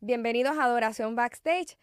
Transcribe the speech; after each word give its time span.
Bienvenidos 0.00 0.56
a 0.56 0.62
Adoración 0.62 1.16
Backstage. 1.16 1.76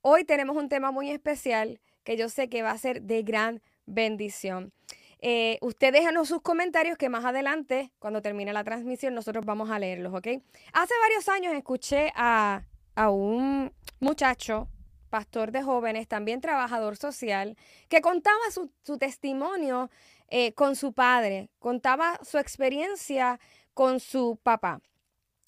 Hoy 0.00 0.24
tenemos 0.24 0.56
un 0.56 0.68
tema 0.68 0.90
muy 0.90 1.08
especial 1.08 1.80
que 2.02 2.16
yo 2.16 2.28
sé 2.28 2.48
que 2.48 2.62
va 2.62 2.72
a 2.72 2.78
ser 2.78 3.02
de 3.02 3.22
gran 3.22 3.62
bendición. 3.86 4.72
Eh, 5.20 5.56
usted 5.60 5.92
déjanos 5.92 6.26
sus 6.26 6.42
comentarios 6.42 6.98
que 6.98 7.08
más 7.08 7.24
adelante, 7.24 7.92
cuando 8.00 8.22
termine 8.22 8.52
la 8.52 8.64
transmisión, 8.64 9.14
nosotros 9.14 9.46
vamos 9.46 9.70
a 9.70 9.78
leerlos, 9.78 10.12
¿ok? 10.12 10.26
Hace 10.72 10.94
varios 11.00 11.28
años 11.28 11.54
escuché 11.54 12.10
a, 12.16 12.64
un 13.08 13.72
muchacho, 14.00 14.66
pastor 15.08 15.52
de 15.52 15.62
jóvenes, 15.62 16.08
también 16.08 16.40
trabajador 16.40 16.96
social, 16.96 17.56
que 17.88 18.00
contaba 18.00 18.40
su, 18.50 18.98
testimonio 18.98 19.90
eh, 20.26 20.54
con 20.54 20.74
su 20.74 20.92
padre, 20.92 21.50
contaba 21.60 22.18
su 22.24 22.38
experiencia 22.38 23.38
con 23.74 24.00
su 24.00 24.40
papá. 24.42 24.80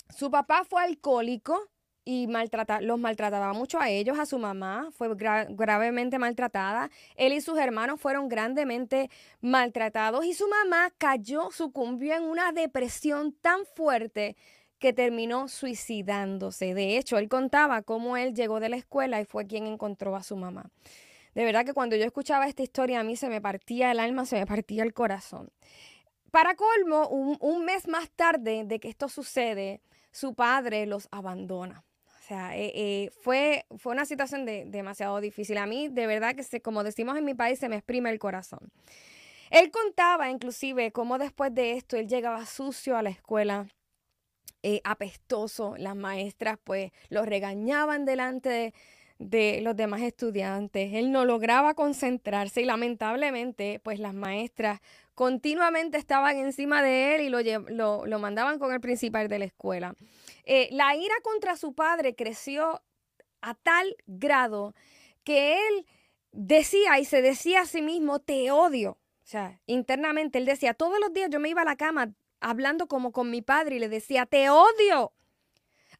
Su 0.09 0.31
papá 0.31 0.65
fue 0.65 0.85
alcohólico 0.85 1.72
y 2.05 2.27
maltrata, 2.27 2.81
los 2.81 2.99
maltrataba 2.99 3.53
mucho 3.53 3.81
a 3.81 3.89
ellos, 3.89 4.19
a 4.19 4.27
su 4.27 4.39
mamá 4.39 4.89
fue 4.93 5.09
gravemente 5.15 6.19
maltratada, 6.19 6.91
él 7.17 7.33
y 7.33 7.41
sus 7.41 7.59
hermanos 7.59 8.01
fueron 8.01 8.29
grandemente 8.29 9.11
maltratados 9.41 10.25
y 10.25 10.35
su 10.35 10.49
mamá 10.49 10.93
cayó, 10.99 11.51
sucumbió 11.51 12.15
en 12.15 12.25
una 12.25 12.53
depresión 12.53 13.33
tan 13.33 13.65
fuerte 13.67 14.37
que 14.79 14.93
terminó 14.93 15.47
suicidándose. 15.47 16.75
De 16.75 16.99
hecho, 16.99 17.19
él 17.19 17.29
contaba 17.29 17.83
cómo 17.83 18.17
él 18.17 18.35
llegó 18.35 18.59
de 18.59 18.69
la 18.69 18.77
escuela 18.77 19.21
y 19.21 19.25
fue 19.25 19.47
quien 19.47 19.67
encontró 19.67 20.17
a 20.17 20.25
su 20.25 20.37
mamá. 20.37 20.71
De 21.35 21.45
verdad 21.45 21.65
que 21.65 21.73
cuando 21.73 21.95
yo 21.95 22.05
escuchaba 22.05 22.49
esta 22.49 22.65
historia 22.65 23.01
a 23.01 23.05
mí 23.05 23.17
se 23.17 23.29
me 23.29 23.41
partía 23.41 23.93
el 23.93 24.01
alma, 24.01 24.27
se 24.27 24.37
me 24.37 24.47
partía 24.47 24.83
el 24.83 24.93
corazón. 24.93 25.51
Para 26.33 26.57
colmo, 26.57 27.09
un 27.09 27.65
mes 27.65 27.87
más 27.87 28.11
tarde 28.11 28.65
de 28.65 28.81
que 28.81 28.89
esto 28.89 29.09
sucede, 29.09 29.83
su 30.11 30.35
padre 30.35 30.87
los 30.87 31.09
abandona. 31.11 31.85
Eh, 32.33 32.73
eh, 32.75 33.11
fue, 33.21 33.67
fue 33.79 33.93
una 33.93 34.05
situación 34.05 34.45
de, 34.45 34.65
demasiado 34.67 35.21
difícil. 35.21 35.59
A 35.59 35.67
mí, 35.67 35.89
de 35.89 36.07
verdad 36.07 36.35
que, 36.35 36.43
se, 36.43 36.61
como 36.61 36.85
decimos 36.85 37.17
en 37.17 37.25
mi 37.25 37.35
país, 37.35 37.59
se 37.59 37.69
me 37.69 37.77
exprime 37.77 38.11
el 38.11 38.19
corazón. 38.19 38.71
Él 39.51 39.71
contaba 39.71 40.31
inclusive 40.31 40.93
cómo 40.93 41.19
después 41.19 41.55
de 41.55 41.73
esto 41.73 41.97
él 41.97 42.09
llegaba 42.09 42.47
sucio 42.47 42.97
a 42.97 43.03
la 43.03 43.11
escuela, 43.11 43.67
eh, 44.63 44.81
apestoso. 44.85 45.75
Las 45.77 45.95
maestras 45.95 46.59
pues 46.63 46.91
lo 47.11 47.25
regañaban 47.25 48.05
delante 48.05 48.49
de, 48.49 48.75
de, 49.29 49.61
los 49.63 49.77
demás 49.77 50.03
estudiantes. 50.03 50.95
Él 50.95 51.13
no 51.13 51.25
lograba 51.25 51.75
concentrarse 51.75 52.63
y 52.63 52.65
lamentablemente 52.65 53.81
pues 53.83 53.99
las 53.99 54.15
maestras 54.15 54.81
continuamente 55.15 55.99
estaban 55.99 56.37
encima 56.37 56.83
de 56.83 57.15
él 57.15 57.23
y 57.23 57.29
lo, 57.29 58.07
lo, 58.07 58.19
mandaban 58.19 58.59
con 58.59 58.73
el 58.73 58.81
principal 58.81 59.29
de 59.29 59.39
la 59.39 59.45
escuela. 59.45 59.95
Eh, 60.45 60.69
la 60.73 60.97
ira 60.97 61.15
contra 61.23 61.57
su 61.57 61.75
padre 61.75 62.15
creció 62.15 62.83
a 63.41 63.55
tal 63.55 63.97
grado 64.07 64.75
que 65.25 65.55
él 65.69 65.87
decía 66.33 66.99
y 66.99 67.05
se 67.05 67.23
decía 67.23 67.63
a 67.63 67.67
sí 67.67 67.83
mismo, 67.83 68.21
te 68.21 68.51
odio. 68.51 68.93
O 68.93 69.27
sea, 69.27 69.61
internamente 69.67 70.39
él 70.39 70.47
decía, 70.47 70.75
todos 70.75 70.99
los 71.01 71.13
días 71.13 71.31
yo 71.31 71.41
me 71.41 71.49
iba 71.49 71.63
a 71.63 71.67
la 71.67 71.77
cama 71.77 72.13
hablando 72.41 72.89
como 72.89 73.13
con 73.13 73.31
mi 73.31 73.41
padre 73.41 73.77
y 73.77 73.79
le 73.79 73.89
decía, 73.89 74.27
te 74.27 74.51
odio. 74.51 75.13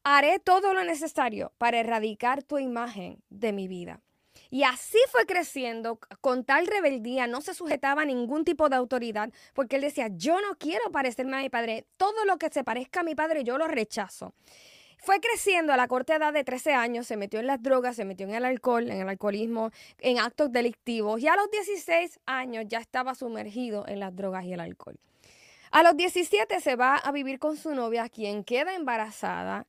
Haré 0.05 0.39
todo 0.39 0.73
lo 0.73 0.83
necesario 0.83 1.53
para 1.57 1.79
erradicar 1.79 2.43
tu 2.43 2.59
imagen 2.59 3.23
de 3.29 3.53
mi 3.53 3.69
vida. 3.69 4.01
Y 4.49 4.63
así 4.63 4.97
fue 5.09 5.25
creciendo 5.25 5.97
con 6.19 6.43
tal 6.43 6.67
rebeldía, 6.67 7.25
no 7.25 7.41
se 7.41 7.53
sujetaba 7.53 8.01
a 8.01 8.05
ningún 8.05 8.43
tipo 8.43 8.67
de 8.67 8.75
autoridad, 8.75 9.31
porque 9.53 9.77
él 9.77 9.81
decía, 9.81 10.09
yo 10.11 10.41
no 10.41 10.55
quiero 10.57 10.91
parecerme 10.91 11.37
a 11.37 11.41
mi 11.41 11.49
padre, 11.49 11.85
todo 11.97 12.25
lo 12.25 12.37
que 12.37 12.49
se 12.49 12.63
parezca 12.63 12.99
a 12.99 13.03
mi 13.03 13.15
padre 13.15 13.43
yo 13.43 13.57
lo 13.57 13.67
rechazo. 13.67 14.33
Fue 14.97 15.19
creciendo 15.19 15.73
a 15.73 15.77
la 15.77 15.87
corta 15.87 16.15
edad 16.15 16.33
de 16.33 16.43
13 16.43 16.73
años, 16.73 17.07
se 17.07 17.17
metió 17.17 17.39
en 17.39 17.47
las 17.47 17.61
drogas, 17.61 17.95
se 17.95 18.05
metió 18.05 18.27
en 18.27 18.35
el 18.35 18.45
alcohol, 18.45 18.89
en 18.89 19.01
el 19.01 19.09
alcoholismo, 19.09 19.71
en 19.99 20.19
actos 20.19 20.51
delictivos 20.51 21.21
y 21.21 21.27
a 21.27 21.35
los 21.35 21.49
16 21.49 22.19
años 22.25 22.65
ya 22.67 22.79
estaba 22.79 23.15
sumergido 23.15 23.85
en 23.87 23.99
las 23.99 24.15
drogas 24.15 24.45
y 24.45 24.53
el 24.53 24.59
alcohol. 24.59 24.99
A 25.71 25.81
los 25.83 25.97
17 25.97 26.61
se 26.61 26.75
va 26.75 26.95
a 26.97 27.11
vivir 27.11 27.39
con 27.39 27.57
su 27.57 27.73
novia, 27.73 28.07
quien 28.07 28.43
queda 28.43 28.75
embarazada 28.75 29.65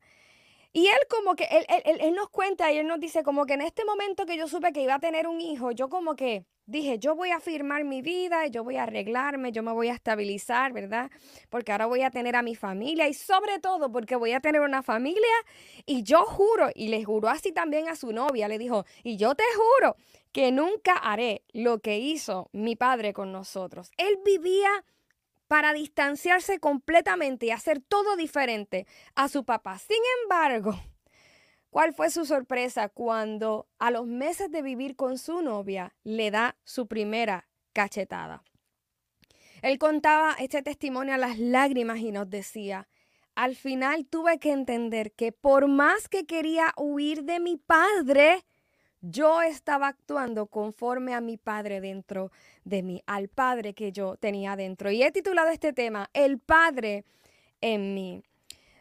y 0.75 0.89
él 0.89 0.99
como 1.09 1.37
que, 1.37 1.45
él, 1.45 1.65
él, 1.69 1.99
él, 2.01 2.15
nos 2.15 2.29
cuenta 2.31 2.73
y 2.73 2.79
él 2.79 2.89
nos 2.89 2.99
dice 2.99 3.23
como 3.23 3.47
que 3.47 3.55
en 3.55 3.61
este 3.61 3.85
momento 3.85 4.27
que 4.27 4.37
yo 4.37 4.49
supe 4.49 4.73
que 4.73 4.83
iba 4.83 4.97
a 4.97 4.99
tener 4.99 5.29
un 5.29 5.41
hijo, 5.41 5.71
yo 5.71 5.89
como 5.89 6.17
que 6.17 6.47
dije, 6.67 6.99
yo 6.99 7.15
voy 7.15 7.31
a 7.31 7.39
firmar 7.39 7.85
mi 7.85 8.03
vida, 8.03 8.49
yo 8.49 8.65
voy 8.65 8.77
a 8.77 8.83
arreglarme, 8.83 9.53
yo 9.53 9.63
me 9.63 9.73
voy 9.73 9.87
a 9.87 9.95
estabilizar, 9.95 10.73
¿verdad? 10.73 11.13
Porque 11.49 11.71
ahora 11.71 11.87
voy 11.87 12.03
a 12.03 12.11
tener 12.11 12.35
a 12.35 12.43
mi 12.43 12.57
familia 12.57 13.07
y 13.07 13.15
sobre 13.15 13.61
todo 13.61 13.93
porque 13.93 14.17
voy 14.17 14.33
a 14.33 14.41
tener 14.41 14.63
una 14.63 14.83
familia 14.83 15.23
y 15.87 16.03
yo 16.03 16.25
juro, 16.25 16.69
y 16.75 16.89
le 16.89 17.05
juró 17.05 17.29
así 17.29 17.53
también 17.53 17.89
a 17.89 17.95
su 17.95 18.13
novia, 18.13 18.49
le 18.49 18.59
dijo, 18.59 18.85
y 19.05 19.17
yo 19.17 19.37
te 19.37 19.45
juro 19.55 19.95
que 20.33 20.51
nunca 20.51 20.95
haré 20.95 21.45
lo 21.53 21.79
que 21.79 21.99
hizo 21.99 22.49
mi 22.53 22.75
padre 22.75 23.13
con 23.13 23.31
nosotros. 23.31 23.93
Él 23.97 24.19
vivía 24.25 24.85
para 25.55 25.73
distanciarse 25.73 26.59
completamente 26.59 27.47
y 27.47 27.53
hacer 27.53 27.79
todo 27.79 28.17
diferente 28.17 28.89
a 29.15 29.29
su 29.29 29.45
papá. 29.45 29.79
Sin 29.79 30.03
embargo, 30.25 30.75
¿cuál 31.71 31.95
fue 31.95 32.11
su 32.11 32.25
sorpresa 32.25 32.89
cuando 32.89 33.69
a 33.79 33.93
los 33.93 34.05
meses 34.05 34.51
de 34.51 34.63
vivir 34.63 34.97
con 34.97 35.17
su 35.17 35.43
novia 35.43 35.95
le 36.03 36.33
da 36.33 36.57
su 36.65 36.89
primera 36.89 37.49
cachetada? 37.73 38.43
Él 39.63 39.79
contaba 39.79 40.35
este 40.41 40.61
testimonio 40.61 41.15
a 41.15 41.19
las 41.19 41.39
lágrimas 41.39 41.99
y 41.99 42.11
nos 42.11 42.29
decía, 42.29 42.89
al 43.37 43.55
final 43.55 44.07
tuve 44.07 44.41
que 44.41 44.51
entender 44.51 45.13
que 45.13 45.31
por 45.31 45.69
más 45.69 46.09
que 46.09 46.27
quería 46.27 46.73
huir 46.77 47.23
de 47.23 47.39
mi 47.39 47.59
padre, 47.59 48.45
yo 49.11 49.43
estaba 49.43 49.89
actuando 49.89 50.47
conforme 50.47 51.15
a 51.15 51.21
mi 51.21 51.37
Padre 51.37 51.81
dentro 51.81 52.33
de 52.65 52.83
mí, 52.83 53.03
al 53.07 53.29
Padre 53.29 53.75
que 53.75 53.93
yo 53.93 54.17
tenía 54.17 54.57
dentro. 54.57 54.91
Y 54.91 55.03
he 55.03 55.13
titulado 55.13 55.51
este 55.51 55.73
tema, 55.73 56.09
El 56.15 56.39
Padre 56.39 57.05
en 57.61 57.95
mí. 57.95 58.23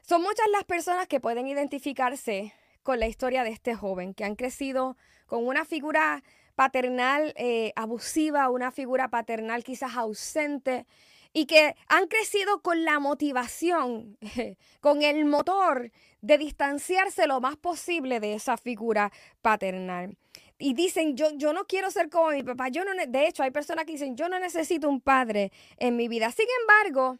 Son 0.01 0.21
muchas 0.21 0.47
las 0.51 0.63
personas 0.63 1.07
que 1.07 1.19
pueden 1.19 1.47
identificarse 1.47 2.53
con 2.83 2.99
la 2.99 3.07
historia 3.07 3.43
de 3.43 3.49
este 3.49 3.75
joven, 3.75 4.13
que 4.13 4.23
han 4.23 4.35
crecido 4.35 4.97
con 5.25 5.45
una 5.45 5.65
figura 5.65 6.23
paternal 6.55 7.33
eh, 7.35 7.73
abusiva, 7.75 8.49
una 8.49 8.71
figura 8.71 9.09
paternal 9.09 9.63
quizás 9.63 9.95
ausente, 9.95 10.85
y 11.33 11.47
que 11.47 11.75
han 11.87 12.07
crecido 12.07 12.61
con 12.61 12.85
la 12.85 12.99
motivación, 12.99 14.17
con 14.79 15.01
el 15.01 15.25
motor 15.25 15.91
de 16.21 16.37
distanciarse 16.37 17.27
lo 17.27 17.41
más 17.41 17.57
posible 17.57 18.19
de 18.19 18.35
esa 18.35 18.55
figura 18.55 19.11
paternal. 19.41 20.15
Y 20.59 20.75
dicen, 20.75 21.17
yo, 21.17 21.31
yo 21.35 21.51
no 21.51 21.65
quiero 21.65 21.91
ser 21.91 22.09
como 22.09 22.29
mi 22.29 22.43
papá. 22.43 22.69
Yo 22.69 22.85
no 22.85 22.91
de 22.95 23.27
hecho, 23.27 23.43
hay 23.43 23.51
personas 23.51 23.85
que 23.85 23.93
dicen, 23.93 24.15
yo 24.15 24.29
no 24.29 24.39
necesito 24.39 24.87
un 24.87 25.01
padre 25.01 25.51
en 25.77 25.97
mi 25.97 26.07
vida. 26.07 26.31
Sin 26.31 26.45
embargo, 26.61 27.17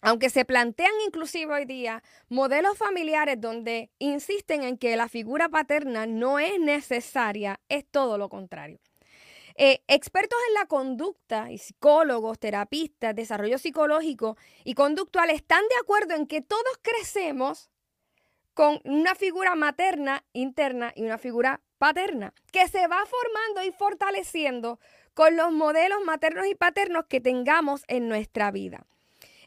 aunque 0.00 0.30
se 0.30 0.44
plantean 0.44 0.92
inclusive 1.06 1.52
hoy 1.52 1.64
día 1.64 2.02
modelos 2.28 2.76
familiares 2.76 3.40
donde 3.40 3.90
insisten 3.98 4.62
en 4.62 4.76
que 4.76 4.96
la 4.96 5.08
figura 5.08 5.48
paterna 5.48 6.06
no 6.06 6.38
es 6.38 6.60
necesaria, 6.60 7.60
es 7.68 7.86
todo 7.90 8.18
lo 8.18 8.28
contrario. 8.28 8.78
Eh, 9.60 9.82
expertos 9.88 10.38
en 10.46 10.54
la 10.54 10.66
conducta 10.66 11.50
y 11.50 11.58
psicólogos, 11.58 12.38
terapistas, 12.38 13.16
desarrollo 13.16 13.58
psicológico 13.58 14.36
y 14.62 14.74
conductual 14.74 15.30
están 15.30 15.62
de 15.68 15.74
acuerdo 15.82 16.14
en 16.14 16.28
que 16.28 16.42
todos 16.42 16.78
crecemos 16.80 17.68
con 18.54 18.80
una 18.84 19.16
figura 19.16 19.56
materna 19.56 20.24
interna 20.32 20.92
y 20.94 21.02
una 21.02 21.18
figura 21.18 21.60
paterna, 21.76 22.34
que 22.52 22.68
se 22.68 22.86
va 22.86 23.04
formando 23.04 23.64
y 23.68 23.72
fortaleciendo 23.72 24.78
con 25.12 25.36
los 25.36 25.50
modelos 25.50 26.04
maternos 26.04 26.46
y 26.46 26.54
paternos 26.54 27.06
que 27.06 27.20
tengamos 27.20 27.82
en 27.88 28.08
nuestra 28.08 28.52
vida. 28.52 28.86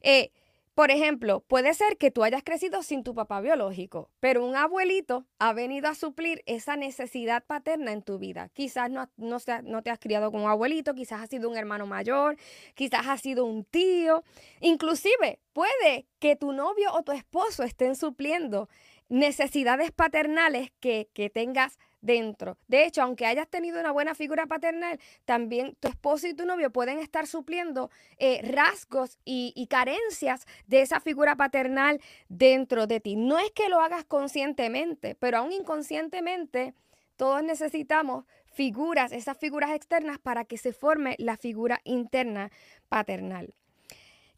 Eh, 0.01 0.31
por 0.73 0.89
ejemplo, 0.89 1.41
puede 1.41 1.73
ser 1.73 1.97
que 1.97 2.11
tú 2.11 2.23
hayas 2.23 2.43
crecido 2.43 2.81
sin 2.81 3.03
tu 3.03 3.13
papá 3.13 3.41
biológico, 3.41 4.09
pero 4.21 4.45
un 4.45 4.55
abuelito 4.55 5.25
ha 5.37 5.51
venido 5.51 5.89
a 5.89 5.95
suplir 5.95 6.43
esa 6.45 6.77
necesidad 6.77 7.43
paterna 7.45 7.91
en 7.91 8.01
tu 8.01 8.17
vida. 8.19 8.49
Quizás 8.53 8.89
no, 8.89 9.09
no, 9.17 9.81
te 9.83 9.89
has 9.89 9.99
criado 9.99 10.31
con 10.31 10.43
un 10.43 10.49
abuelito, 10.49 10.93
quizás 10.93 11.21
has 11.21 11.29
sido 11.29 11.49
un 11.49 11.57
hermano 11.57 11.87
mayor, 11.87 12.37
quizás 12.73 13.05
has 13.07 13.19
sido 13.19 13.43
un 13.43 13.65
tío. 13.65 14.23
Inclusive 14.61 15.39
puede 15.51 16.07
que 16.19 16.37
tu 16.37 16.53
novio 16.53 16.93
o 16.93 17.03
tu 17.03 17.11
esposo 17.11 17.63
estén 17.63 17.97
supliendo 17.97 18.69
necesidades 19.09 19.91
paternales 19.91 20.71
que, 20.79 21.09
que 21.13 21.29
tengas 21.29 21.77
dentro. 22.01 22.57
De 22.67 22.85
hecho, 22.85 23.01
aunque 23.01 23.25
hayas 23.25 23.47
tenido 23.47 23.79
una 23.79 23.91
buena 23.91 24.15
figura 24.15 24.47
paternal, 24.47 24.99
también 25.25 25.75
tu 25.79 25.87
esposo 25.87 26.27
y 26.27 26.33
tu 26.33 26.45
novio 26.45 26.71
pueden 26.71 26.99
estar 26.99 27.27
supliendo 27.27 27.89
eh, 28.17 28.41
rasgos 28.43 29.17
y, 29.23 29.53
y 29.55 29.67
carencias 29.67 30.45
de 30.67 30.81
esa 30.81 30.99
figura 30.99 31.35
paternal 31.35 32.01
dentro 32.27 32.87
de 32.87 32.99
ti. 32.99 33.15
No 33.15 33.37
es 33.37 33.51
que 33.51 33.69
lo 33.69 33.79
hagas 33.79 34.03
conscientemente, 34.05 35.15
pero 35.15 35.37
aún 35.37 35.51
inconscientemente, 35.51 36.73
todos 37.15 37.43
necesitamos 37.43 38.25
figuras, 38.45 39.11
esas 39.11 39.37
figuras 39.37 39.71
externas 39.71 40.17
para 40.17 40.45
que 40.45 40.57
se 40.57 40.73
forme 40.73 41.15
la 41.19 41.37
figura 41.37 41.79
interna 41.83 42.51
paternal. 42.89 43.53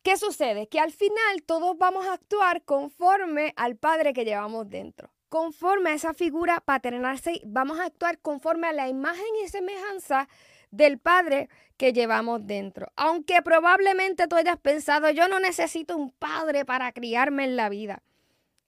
¿Qué 0.04 0.18
sucede? 0.18 0.68
Que 0.68 0.82
al 0.82 0.92
final 0.92 1.44
todos 1.46 1.78
vamos 1.78 2.06
a 2.06 2.14
actuar 2.14 2.64
conforme 2.64 3.54
al 3.56 3.78
padre 3.78 4.12
que 4.12 4.26
llevamos 4.26 4.70
dentro 4.70 5.13
conforme 5.34 5.90
a 5.90 5.94
esa 5.96 6.14
figura 6.14 6.62
paternal, 6.62 7.20
vamos 7.46 7.80
a 7.80 7.86
actuar 7.86 8.20
conforme 8.20 8.68
a 8.68 8.72
la 8.72 8.88
imagen 8.88 9.26
y 9.44 9.48
semejanza 9.48 10.30
del 10.70 11.00
Padre 11.00 11.50
que 11.76 11.92
llevamos 11.92 12.46
dentro. 12.46 12.92
Aunque 12.96 13.42
probablemente 13.42 14.28
tú 14.28 14.36
hayas 14.36 14.60
pensado, 14.60 15.10
yo 15.10 15.28
no 15.28 15.40
necesito 15.40 15.98
un 15.98 16.12
padre 16.12 16.66
para 16.66 16.92
criarme 16.92 17.46
en 17.46 17.56
la 17.56 17.70
vida. 17.70 18.04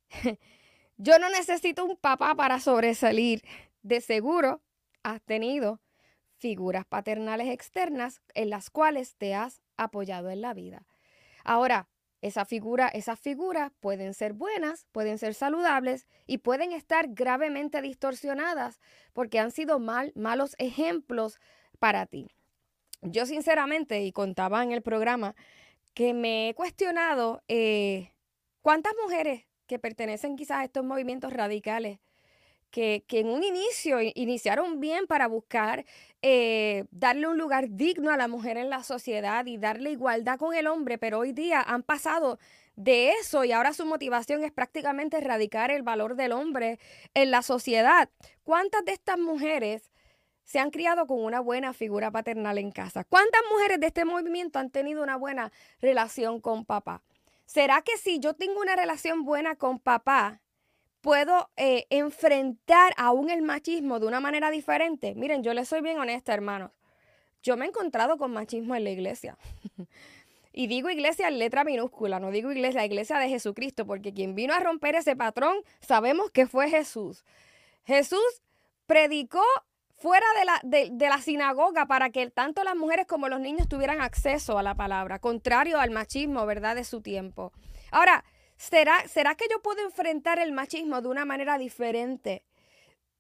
yo 0.98 1.20
no 1.20 1.30
necesito 1.30 1.86
un 1.86 1.98
papá 1.98 2.34
para 2.34 2.60
sobresalir. 2.60 3.44
De 3.84 4.02
seguro 4.02 4.64
has 5.04 5.22
tenido 5.22 5.82
figuras 6.40 6.84
paternales 6.88 7.50
externas 7.50 8.24
en 8.34 8.50
las 8.50 8.72
cuales 8.72 9.18
te 9.18 9.36
has 9.36 9.62
apoyado 9.78 10.32
en 10.32 10.42
la 10.42 10.56
vida. 10.56 10.88
Ahora, 11.44 11.90
esa 12.22 12.46
figura, 12.46 12.88
esas 12.88 13.20
figuras 13.20 13.72
pueden 13.80 14.14
ser 14.14 14.34
buenas, 14.34 14.88
pueden 14.92 15.18
ser 15.18 15.34
saludables 15.34 16.08
y 16.26 16.40
pueden 16.40 16.72
estar 16.72 17.08
gravemente 17.10 17.82
distorsionadas 17.82 18.80
porque 19.14 19.40
han 19.40 19.52
sido 19.52 19.80
mal, 19.80 20.12
malos 20.16 20.56
ejemplos 20.58 21.40
para 21.80 22.06
ti. 22.06 22.30
Yo 23.02 23.26
sinceramente, 23.26 24.04
y 24.04 24.12
contaba 24.12 24.64
en 24.64 24.72
el 24.72 24.82
programa, 24.82 25.36
que 25.94 26.14
me 26.14 26.50
he 26.50 26.56
cuestionado 26.56 27.44
eh, 27.48 28.12
cuántas 28.62 28.94
mujeres 29.02 29.46
que 29.68 29.80
pertenecen 29.80 30.36
quizás 30.36 30.58
a 30.60 30.64
estos 30.64 30.84
movimientos 30.84 31.32
radicales, 31.34 32.00
que, 32.76 33.06
en 33.08 33.30
un 33.30 33.42
inicio 33.42 34.02
iniciaron 34.02 34.82
bien 34.82 35.08
para 35.08 35.28
buscar 35.28 35.86
eh, 36.22 36.84
darle 36.92 37.28
un 37.28 37.38
lugar 37.38 37.70
digno 37.70 38.12
a 38.12 38.18
la 38.18 38.28
mujer 38.28 38.58
en 38.58 38.70
la 38.70 38.84
sociedad 38.84 39.46
y 39.46 39.58
darle 39.58 39.92
igualdad 39.92 40.38
con 40.38 40.54
el 40.54 40.68
hombre, 40.68 40.98
pero 40.98 41.20
hoy 41.20 41.32
día 41.32 41.62
han 41.62 41.84
pasado 41.84 42.38
de 42.76 43.12
eso 43.12 43.46
y 43.46 43.54
ahora 43.54 43.72
su 43.72 43.86
motivación 43.86 44.44
es 44.44 44.52
prácticamente 44.52 45.18
erradicar 45.18 45.72
el 45.72 45.84
valor 45.84 46.16
del 46.18 46.34
hombre 46.34 46.78
en 47.14 47.32
la 47.32 47.44
sociedad. 47.44 48.10
¿Cuántas 48.44 48.84
de 48.84 48.92
estas 48.92 49.20
mujeres 49.20 49.94
se 50.44 50.60
han 50.60 50.70
criado 50.70 51.08
con 51.08 51.24
una 51.24 51.40
buena 51.40 51.74
figura 51.74 52.12
paternal 52.12 52.60
en 52.60 52.72
casa. 52.72 53.04
¿Cuántas 53.04 53.42
mujeres 53.52 53.80
de 53.80 53.88
este 53.88 54.06
movimiento 54.06 54.60
han 54.60 54.70
tenido 54.70 55.02
una 55.02 55.16
buena 55.16 55.52
relación 55.82 56.40
con 56.40 56.66
papá? 56.66 57.02
¿Será 57.48 57.82
que 57.82 57.98
si 57.98 58.20
yo 58.20 58.36
tengo 58.36 58.62
una 58.62 58.76
relación 58.76 59.24
buena 59.24 59.56
con 59.56 59.80
papá, 59.80 60.44
puedo 61.06 61.52
eh, 61.56 61.86
enfrentar 61.92 62.92
aún 62.98 63.30
el 63.30 63.44
machismo 63.44 64.00
de 64.00 64.08
una 64.08 64.20
manera 64.20 64.50
diferente? 64.50 65.14
Miren, 65.14 65.44
yo 65.44 65.54
les 65.54 65.70
soy 65.70 65.82
bien 65.82 66.00
honesta, 66.00 66.34
hermanos. 66.34 66.72
Yo 67.44 67.56
me 67.58 67.66
he 67.66 67.68
encontrado 67.68 68.18
con 68.18 68.34
machismo 68.34 68.76
en 68.76 68.84
la 68.84 68.90
iglesia. 68.90 69.38
y 70.52 70.66
digo 70.66 70.90
iglesia 70.90 71.28
en 71.28 71.38
letra 71.38 71.64
minúscula, 71.64 72.20
no 72.20 72.32
digo 72.32 72.52
iglesia, 72.52 72.84
iglesia 72.84 73.20
de 73.20 73.30
Jesucristo, 73.30 73.86
porque 73.86 74.16
quien 74.16 74.34
vino 74.34 74.56
a 74.56 74.60
romper 74.60 74.96
ese 74.96 75.16
patrón, 75.16 75.56
sabemos 75.80 76.32
que 76.32 76.48
fue 76.48 76.72
Jesús. 76.72 77.24
Jesús 77.86 78.42
predicó 78.88 79.44
fuera 79.98 80.26
de 80.40 80.74
la, 80.74 80.90
de, 80.92 81.08
la 81.08 81.22
sinagoga 81.22 81.86
para 81.86 82.10
que 82.10 82.32
tanto 82.32 82.64
las 82.64 82.76
mujeres 82.76 83.06
como 83.06 83.30
los 83.30 83.40
niños 83.40 83.70
tuvieran 83.70 84.02
acceso 84.02 84.58
a 84.58 84.64
la 84.64 84.74
palabra, 84.74 85.20
contrario 85.20 85.80
al 85.80 85.92
machismo, 85.92 86.48
¿verdad?, 86.48 86.76
de 86.76 86.84
su 86.84 87.02
tiempo. 87.02 87.54
Ahora, 87.92 88.26
¿será, 88.58 89.08
¿será 89.08 89.36
que 89.36 89.46
yo 89.50 89.62
puedo 89.62 89.84
enfrentar 89.84 90.40
el 90.40 90.52
machismo 90.52 91.02
de 91.02 91.08
una 91.08 91.26
manera 91.26 91.58
diferente? 91.58 92.44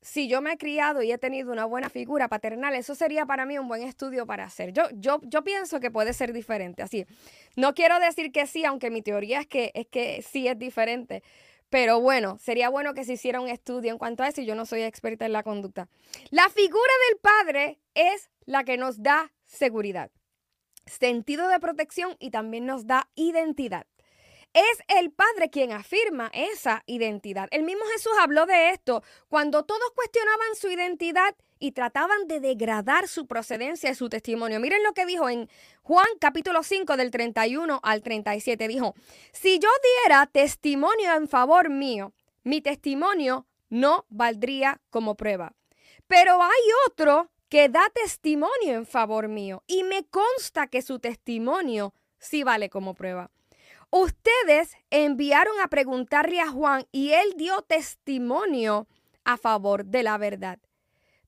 Si 0.01 0.27
yo 0.27 0.39
me 0.39 0.53
he 0.53 0.57
criado 0.57 1.01
y 1.01 1.11
he 1.11 1.17
tenido 1.17 1.51
una 1.51 1.65
buena 1.65 1.89
figura 1.89 2.27
paternal, 2.27 2.75
eso 2.75 2.93
sería 2.93 3.25
para 3.25 3.45
mí 3.45 3.57
un 3.57 3.67
buen 3.67 3.81
estudio 3.81 4.27
para 4.27 4.43
hacer. 4.43 4.71
Yo, 4.71 4.83
yo, 4.93 5.19
yo 5.23 5.43
pienso 5.43 5.79
que 5.79 5.89
puede 5.89 6.13
ser 6.13 6.31
diferente. 6.31 6.83
Así, 6.83 7.07
no 7.55 7.73
quiero 7.73 7.99
decir 7.99 8.31
que 8.31 8.45
sí, 8.45 8.65
aunque 8.65 8.91
mi 8.91 9.01
teoría 9.01 9.39
es 9.39 9.47
que, 9.47 9.71
es 9.73 9.87
que 9.87 10.21
sí 10.21 10.47
es 10.47 10.59
diferente. 10.59 11.23
Pero 11.69 11.99
bueno, 11.99 12.37
sería 12.37 12.69
bueno 12.69 12.93
que 12.93 13.03
se 13.03 13.13
hiciera 13.13 13.41
un 13.41 13.49
estudio 13.49 13.91
en 13.91 13.97
cuanto 13.97 14.23
a 14.23 14.27
eso 14.27 14.41
y 14.41 14.45
yo 14.45 14.55
no 14.55 14.65
soy 14.65 14.83
experta 14.83 15.25
en 15.25 15.33
la 15.33 15.43
conducta. 15.43 15.89
La 16.29 16.49
figura 16.49 16.91
del 17.09 17.19
padre 17.19 17.79
es 17.95 18.29
la 18.45 18.63
que 18.63 18.77
nos 18.77 19.01
da 19.01 19.33
seguridad, 19.45 20.11
sentido 20.85 21.47
de 21.47 21.59
protección 21.59 22.15
y 22.19 22.29
también 22.29 22.65
nos 22.65 22.85
da 22.85 23.09
identidad. 23.15 23.87
Es 24.55 24.79
el 24.87 25.11
Padre 25.11 25.49
quien 25.49 25.73
afirma 25.73 26.31
esa 26.33 26.81
identidad. 26.85 27.49
El 27.51 27.63
mismo 27.63 27.83
Jesús 27.91 28.13
habló 28.21 28.45
de 28.45 28.69
esto 28.69 29.03
cuando 29.27 29.65
todos 29.65 29.91
cuestionaban 29.93 30.55
su 30.55 30.69
identidad 30.69 31.35
y 31.59 31.73
trataban 31.73 32.25
de 32.29 32.39
degradar 32.39 33.09
su 33.09 33.27
procedencia 33.27 33.89
y 33.89 33.95
su 33.95 34.07
testimonio. 34.07 34.61
Miren 34.61 34.81
lo 34.81 34.93
que 34.93 35.05
dijo 35.05 35.27
en 35.27 35.49
Juan 35.81 36.07
capítulo 36.21 36.63
5 36.63 36.95
del 36.95 37.11
31 37.11 37.81
al 37.83 38.01
37. 38.01 38.69
Dijo, 38.69 38.95
si 39.33 39.59
yo 39.59 39.67
diera 40.05 40.25
testimonio 40.25 41.13
en 41.17 41.27
favor 41.27 41.69
mío, 41.69 42.13
mi 42.45 42.61
testimonio 42.61 43.47
no 43.67 44.05
valdría 44.07 44.79
como 44.89 45.15
prueba. 45.15 45.53
Pero 46.07 46.41
hay 46.41 46.63
otro 46.87 47.29
que 47.49 47.67
da 47.67 47.91
testimonio 47.93 48.75
en 48.75 48.85
favor 48.85 49.27
mío 49.27 49.63
y 49.67 49.83
me 49.83 50.05
consta 50.05 50.67
que 50.67 50.81
su 50.81 50.99
testimonio 50.99 51.93
sí 52.19 52.43
vale 52.43 52.69
como 52.69 52.93
prueba. 52.93 53.31
Ustedes 53.97 54.75
enviaron 54.89 55.57
a 55.61 55.69
preguntarle 55.69 56.41
a 56.41 56.51
Juan 56.51 56.85
y 56.91 57.13
él 57.13 57.35
dio 57.37 57.61
testimonio 57.61 58.89
a 59.23 59.37
favor 59.37 59.85
de 59.85 60.03
la 60.03 60.17
verdad. 60.17 60.59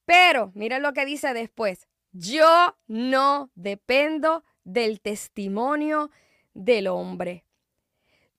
Pero 0.03 0.51
miren 0.53 0.81
lo 0.81 0.91
que 0.91 1.05
dice 1.05 1.33
después. 1.33 1.87
Yo 2.11 2.75
no 2.87 3.51
dependo 3.55 4.43
del 4.65 4.99
testimonio 4.99 6.11
del 6.53 6.87
hombre. 6.87 7.45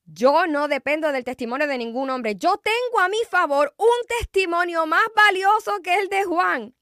Yo 0.05 0.45
no 0.45 0.67
dependo 0.67 1.11
del 1.11 1.23
testimonio 1.23 1.65
de 1.65 1.79
ningún 1.79 2.11
hombre. 2.11 2.35
Yo 2.35 2.57
tengo 2.57 2.99
a 2.99 3.09
mi 3.09 3.23
favor 3.31 3.73
un 3.77 4.07
testimonio 4.19 4.85
más 4.85 5.07
valioso 5.15 5.81
que 5.81 5.95
el 5.95 6.07
de 6.07 6.25
Juan. 6.25 6.75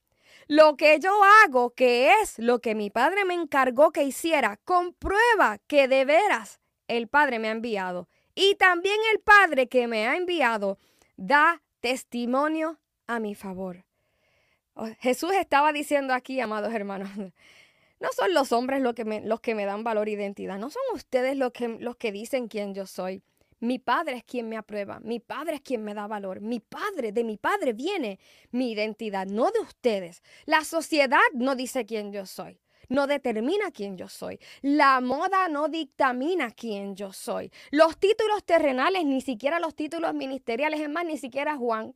Lo 0.48 0.76
que 0.76 1.00
yo 1.00 1.18
hago, 1.44 1.70
que 1.70 2.12
es 2.20 2.38
lo 2.38 2.60
que 2.60 2.74
mi 2.74 2.90
padre 2.90 3.24
me 3.24 3.32
encargó 3.32 3.90
que 3.90 4.04
hiciera, 4.04 4.58
comprueba 4.64 5.56
que 5.66 5.88
de 5.88 6.04
veras 6.04 6.60
el 6.88 7.08
Padre 7.08 7.38
me 7.38 7.48
ha 7.48 7.52
enviado. 7.52 8.08
Y 8.34 8.54
también 8.56 8.96
el 9.12 9.20
Padre 9.20 9.68
que 9.68 9.86
me 9.86 10.08
ha 10.08 10.16
enviado 10.16 10.78
da 11.16 11.62
testimonio 11.80 12.78
a 13.06 13.20
mi 13.20 13.34
favor. 13.34 13.84
Jesús 15.00 15.32
estaba 15.32 15.72
diciendo 15.72 16.14
aquí, 16.14 16.40
amados 16.40 16.72
hermanos, 16.72 17.10
no 18.00 18.08
son 18.12 18.32
los 18.32 18.52
hombres 18.52 18.80
los 18.80 18.94
que 18.94 19.04
me, 19.04 19.20
los 19.20 19.40
que 19.40 19.54
me 19.54 19.64
dan 19.64 19.82
valor 19.82 20.08
e 20.08 20.12
identidad, 20.12 20.58
no 20.58 20.70
son 20.70 20.82
ustedes 20.94 21.36
los 21.36 21.52
que, 21.52 21.68
los 21.68 21.96
que 21.96 22.12
dicen 22.12 22.48
quién 22.48 22.74
yo 22.74 22.86
soy. 22.86 23.22
Mi 23.60 23.80
padre 23.80 24.18
es 24.18 24.24
quien 24.24 24.48
me 24.48 24.56
aprueba, 24.56 25.00
mi 25.00 25.18
padre 25.18 25.56
es 25.56 25.62
quien 25.62 25.82
me 25.82 25.92
da 25.92 26.06
valor, 26.06 26.40
mi 26.40 26.60
padre, 26.60 27.10
de 27.10 27.24
mi 27.24 27.36
padre 27.36 27.72
viene 27.72 28.20
mi 28.52 28.70
identidad, 28.70 29.26
no 29.26 29.50
de 29.50 29.58
ustedes. 29.58 30.22
La 30.46 30.62
sociedad 30.62 31.18
no 31.34 31.56
dice 31.56 31.84
quién 31.84 32.12
yo 32.12 32.24
soy 32.24 32.60
no 32.88 33.06
determina 33.06 33.70
quién 33.70 33.96
yo 33.96 34.08
soy. 34.08 34.38
La 34.62 35.00
moda 35.00 35.48
no 35.48 35.68
dictamina 35.68 36.50
quién 36.50 36.96
yo 36.96 37.12
soy. 37.12 37.50
Los 37.70 37.98
títulos 37.98 38.44
terrenales, 38.44 39.04
ni 39.04 39.20
siquiera 39.20 39.60
los 39.60 39.74
títulos 39.74 40.14
ministeriales, 40.14 40.80
es 40.80 40.88
más, 40.88 41.04
ni 41.04 41.18
siquiera 41.18 41.56
Juan. 41.56 41.94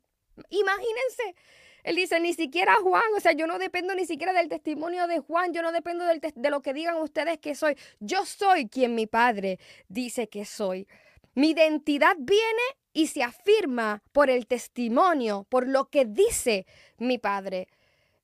Imagínense. 0.51 1.35
Él 1.83 1.97
dice, 1.97 2.21
ni 2.21 2.33
siquiera 2.33 2.77
Juan, 2.77 3.03
o 3.17 3.21
sea, 3.21 3.33
yo 3.33 3.47
no 3.47 3.59
dependo 3.59 3.95
ni 3.95 4.07
siquiera 4.07 4.33
del 4.33 4.49
testimonio 4.49 5.09
de 5.09 5.19
Juan, 5.19 5.53
yo 5.53 5.63
no 5.63 5.73
dependo 5.73 6.05
de 6.07 6.51
lo 6.51 6.63
que 6.63 6.73
digan 6.75 6.97
ustedes 6.99 7.39
que 7.39 7.57
soy. 7.57 7.77
Yo 7.99 8.25
soy 8.25 8.69
quien 8.69 8.95
mi 8.95 9.07
padre 9.07 9.59
dice 9.89 10.29
que 10.29 10.45
soy. 10.45 10.87
Mi 11.35 11.51
identidad 11.51 12.15
viene 12.19 12.63
y 12.93 13.09
se 13.09 13.23
afirma 13.23 14.03
por 14.13 14.31
el 14.31 14.47
testimonio, 14.47 15.47
por 15.49 15.67
lo 15.67 15.87
que 15.89 16.05
dice 16.05 16.67
mi 16.99 17.19
padre. 17.19 17.69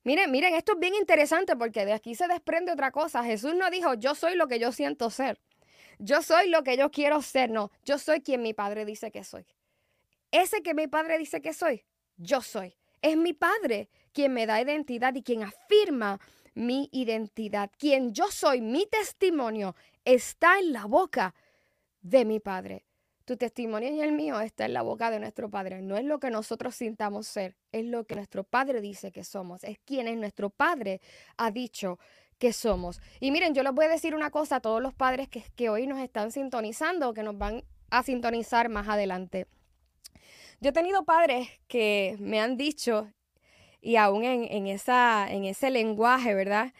Miren, 0.03 0.31
miren, 0.31 0.55
esto 0.55 0.73
es 0.73 0.79
bien 0.79 0.95
interesante 0.95 1.55
porque 1.55 1.85
de 1.85 1.93
aquí 1.93 2.15
se 2.15 2.27
desprende 2.27 2.71
otra 2.71 2.91
cosa. 2.91 3.23
Jesús 3.23 3.53
no 3.55 3.69
dijo, 3.69 3.93
yo 3.95 4.15
soy 4.15 4.35
lo 4.35 4.47
que 4.47 4.59
yo 4.59 4.71
siento 4.71 5.09
ser. 5.09 5.39
Yo 5.99 6.21
soy 6.21 6.49
lo 6.49 6.63
que 6.63 6.77
yo 6.77 6.89
quiero 6.89 7.21
ser. 7.21 7.49
No, 7.49 7.71
yo 7.83 7.97
soy 7.97 8.21
quien 8.21 8.41
mi 8.41 8.53
padre 8.53 8.85
dice 8.85 9.11
que 9.11 9.23
soy. 9.23 9.45
Ese 10.31 10.61
que 10.61 10.73
mi 10.73 10.87
padre 10.87 11.17
dice 11.17 11.41
que 11.41 11.53
soy, 11.53 11.83
yo 12.17 12.41
soy. 12.41 12.77
Es 13.01 13.17
mi 13.17 13.33
padre 13.33 13.89
quien 14.13 14.33
me 14.33 14.45
da 14.45 14.61
identidad 14.61 15.13
y 15.15 15.23
quien 15.23 15.43
afirma 15.43 16.19
mi 16.53 16.89
identidad. 16.91 17.71
Quien 17.77 18.13
yo 18.13 18.31
soy, 18.31 18.61
mi 18.61 18.85
testimonio, 18.85 19.75
está 20.05 20.59
en 20.59 20.73
la 20.73 20.85
boca 20.85 21.35
de 22.01 22.25
mi 22.25 22.39
padre. 22.39 22.85
Tu 23.29 23.37
testimonio 23.37 23.93
y 23.93 24.01
el 24.01 24.11
mío 24.11 24.41
está 24.41 24.65
en 24.65 24.73
la 24.73 24.81
boca 24.81 25.11
de 25.11 25.19
nuestro 25.19 25.51
Padre. 25.51 25.83
No 25.83 25.95
es 25.97 26.03
lo 26.03 26.19
que 26.19 26.31
nosotros 26.31 26.73
sintamos 26.73 27.27
ser, 27.27 27.55
es 27.71 27.85
lo 27.85 28.03
que 28.05 28.15
nuestro 28.15 28.43
Padre 28.43 28.81
dice 28.81 29.11
que 29.11 29.23
somos. 29.23 29.63
Es 29.63 29.77
quien 29.85 30.07
es 30.07 30.17
nuestro 30.17 30.49
Padre 30.49 30.99
ha 31.37 31.51
dicho 31.51 31.99
que 32.39 32.53
somos. 32.53 32.99
Y 33.19 33.29
miren, 33.29 33.53
yo 33.53 33.61
les 33.61 33.71
voy 33.71 33.85
a 33.85 33.89
decir 33.89 34.15
una 34.15 34.31
cosa 34.31 34.55
a 34.55 34.59
todos 34.61 34.81
los 34.81 34.95
padres 34.95 35.29
que, 35.29 35.69
hoy 35.69 35.85
nos 35.85 35.99
están 35.99 36.31
sintonizando, 36.31 37.13
que 37.13 37.21
nos 37.21 37.37
van 37.37 37.63
a 37.91 38.01
sintonizar 38.01 38.67
más 38.67 38.87
adelante. 38.87 39.45
Yo 40.59 40.71
he 40.71 40.73
tenido 40.73 41.05
padres 41.05 41.49
que 41.67 42.15
me 42.19 42.41
han 42.41 42.57
dicho, 42.57 43.13
y 43.79 43.97
aún 43.97 44.23
en, 44.23 44.65
esa, 44.65 45.31
en 45.31 45.45
ese 45.45 45.69
lenguaje, 45.69 46.33
¿verdad? 46.33 46.73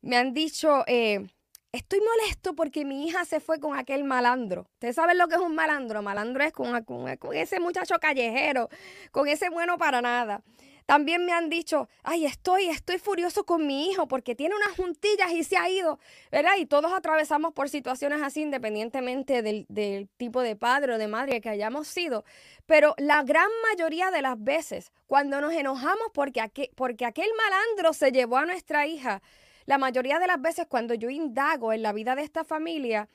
Me 0.00 0.16
han 0.16 0.32
dicho, 0.32 0.82
eh, 0.86 1.26
estoy 1.72 2.00
molesto 2.00 2.54
porque 2.54 2.84
mi 2.84 3.06
hija 3.06 3.24
se 3.24 3.40
fue 3.40 3.60
con 3.60 3.78
aquel 3.78 4.04
malandro. 4.04 4.66
¿Ustedes 4.74 4.96
saben 4.96 5.18
lo 5.18 5.28
que 5.28 5.36
es 5.36 5.40
un 5.40 5.54
malandro? 5.54 6.02
Malandro 6.02 6.44
es 6.44 6.52
con, 6.52 6.82
con 6.84 7.34
ese 7.34 7.60
muchacho 7.60 7.98
callejero, 8.00 8.68
con 9.12 9.28
ese 9.28 9.50
bueno 9.50 9.78
para 9.78 10.02
nada. 10.02 10.42
También 10.90 11.24
me 11.24 11.32
han 11.32 11.48
dicho, 11.50 11.88
ay, 12.02 12.26
estoy, 12.26 12.68
estoy 12.68 12.98
furioso 12.98 13.44
con 13.44 13.64
mi 13.64 13.88
hijo 13.88 14.08
porque 14.08 14.34
tiene 14.34 14.56
unas 14.56 14.76
juntillas 14.76 15.30
y 15.30 15.44
se 15.44 15.56
ha 15.56 15.70
ido, 15.70 16.00
¿verdad? 16.32 16.56
Y 16.58 16.66
todos 16.66 16.92
atravesamos 16.92 17.52
por 17.52 17.68
situaciones 17.68 18.20
así 18.22 18.42
independientemente 18.42 19.42
del, 19.42 20.08
tipo 20.16 20.42
de 20.42 20.56
padre 20.56 20.94
o 20.94 20.98
de 20.98 21.06
madre 21.06 21.40
que 21.40 21.48
hayamos 21.48 21.86
sido. 21.86 22.24
Pero 22.66 22.96
la 22.98 23.22
gran 23.22 23.48
mayoría 23.70 24.10
de 24.10 24.20
las 24.20 24.42
veces, 24.42 24.90
cuando 25.06 25.40
nos 25.40 25.52
enojamos 25.52 26.08
porque, 26.12 26.42
porque 26.74 27.04
aquel 27.04 27.30
malandro 27.36 27.92
se 27.92 28.10
llevó 28.10 28.38
a 28.38 28.46
nuestra 28.46 28.88
hija, 28.88 29.22
la 29.70 29.78
mayoría 29.78 30.18
de 30.18 30.26
las 30.26 30.42
veces 30.42 30.66
cuando 30.68 30.94
yo 30.94 31.10
indago 31.10 31.72
en 31.72 31.82
la 31.82 31.92
vida 31.92 32.16
de 32.16 32.22
esta 32.22 32.42
familia, 32.42 33.08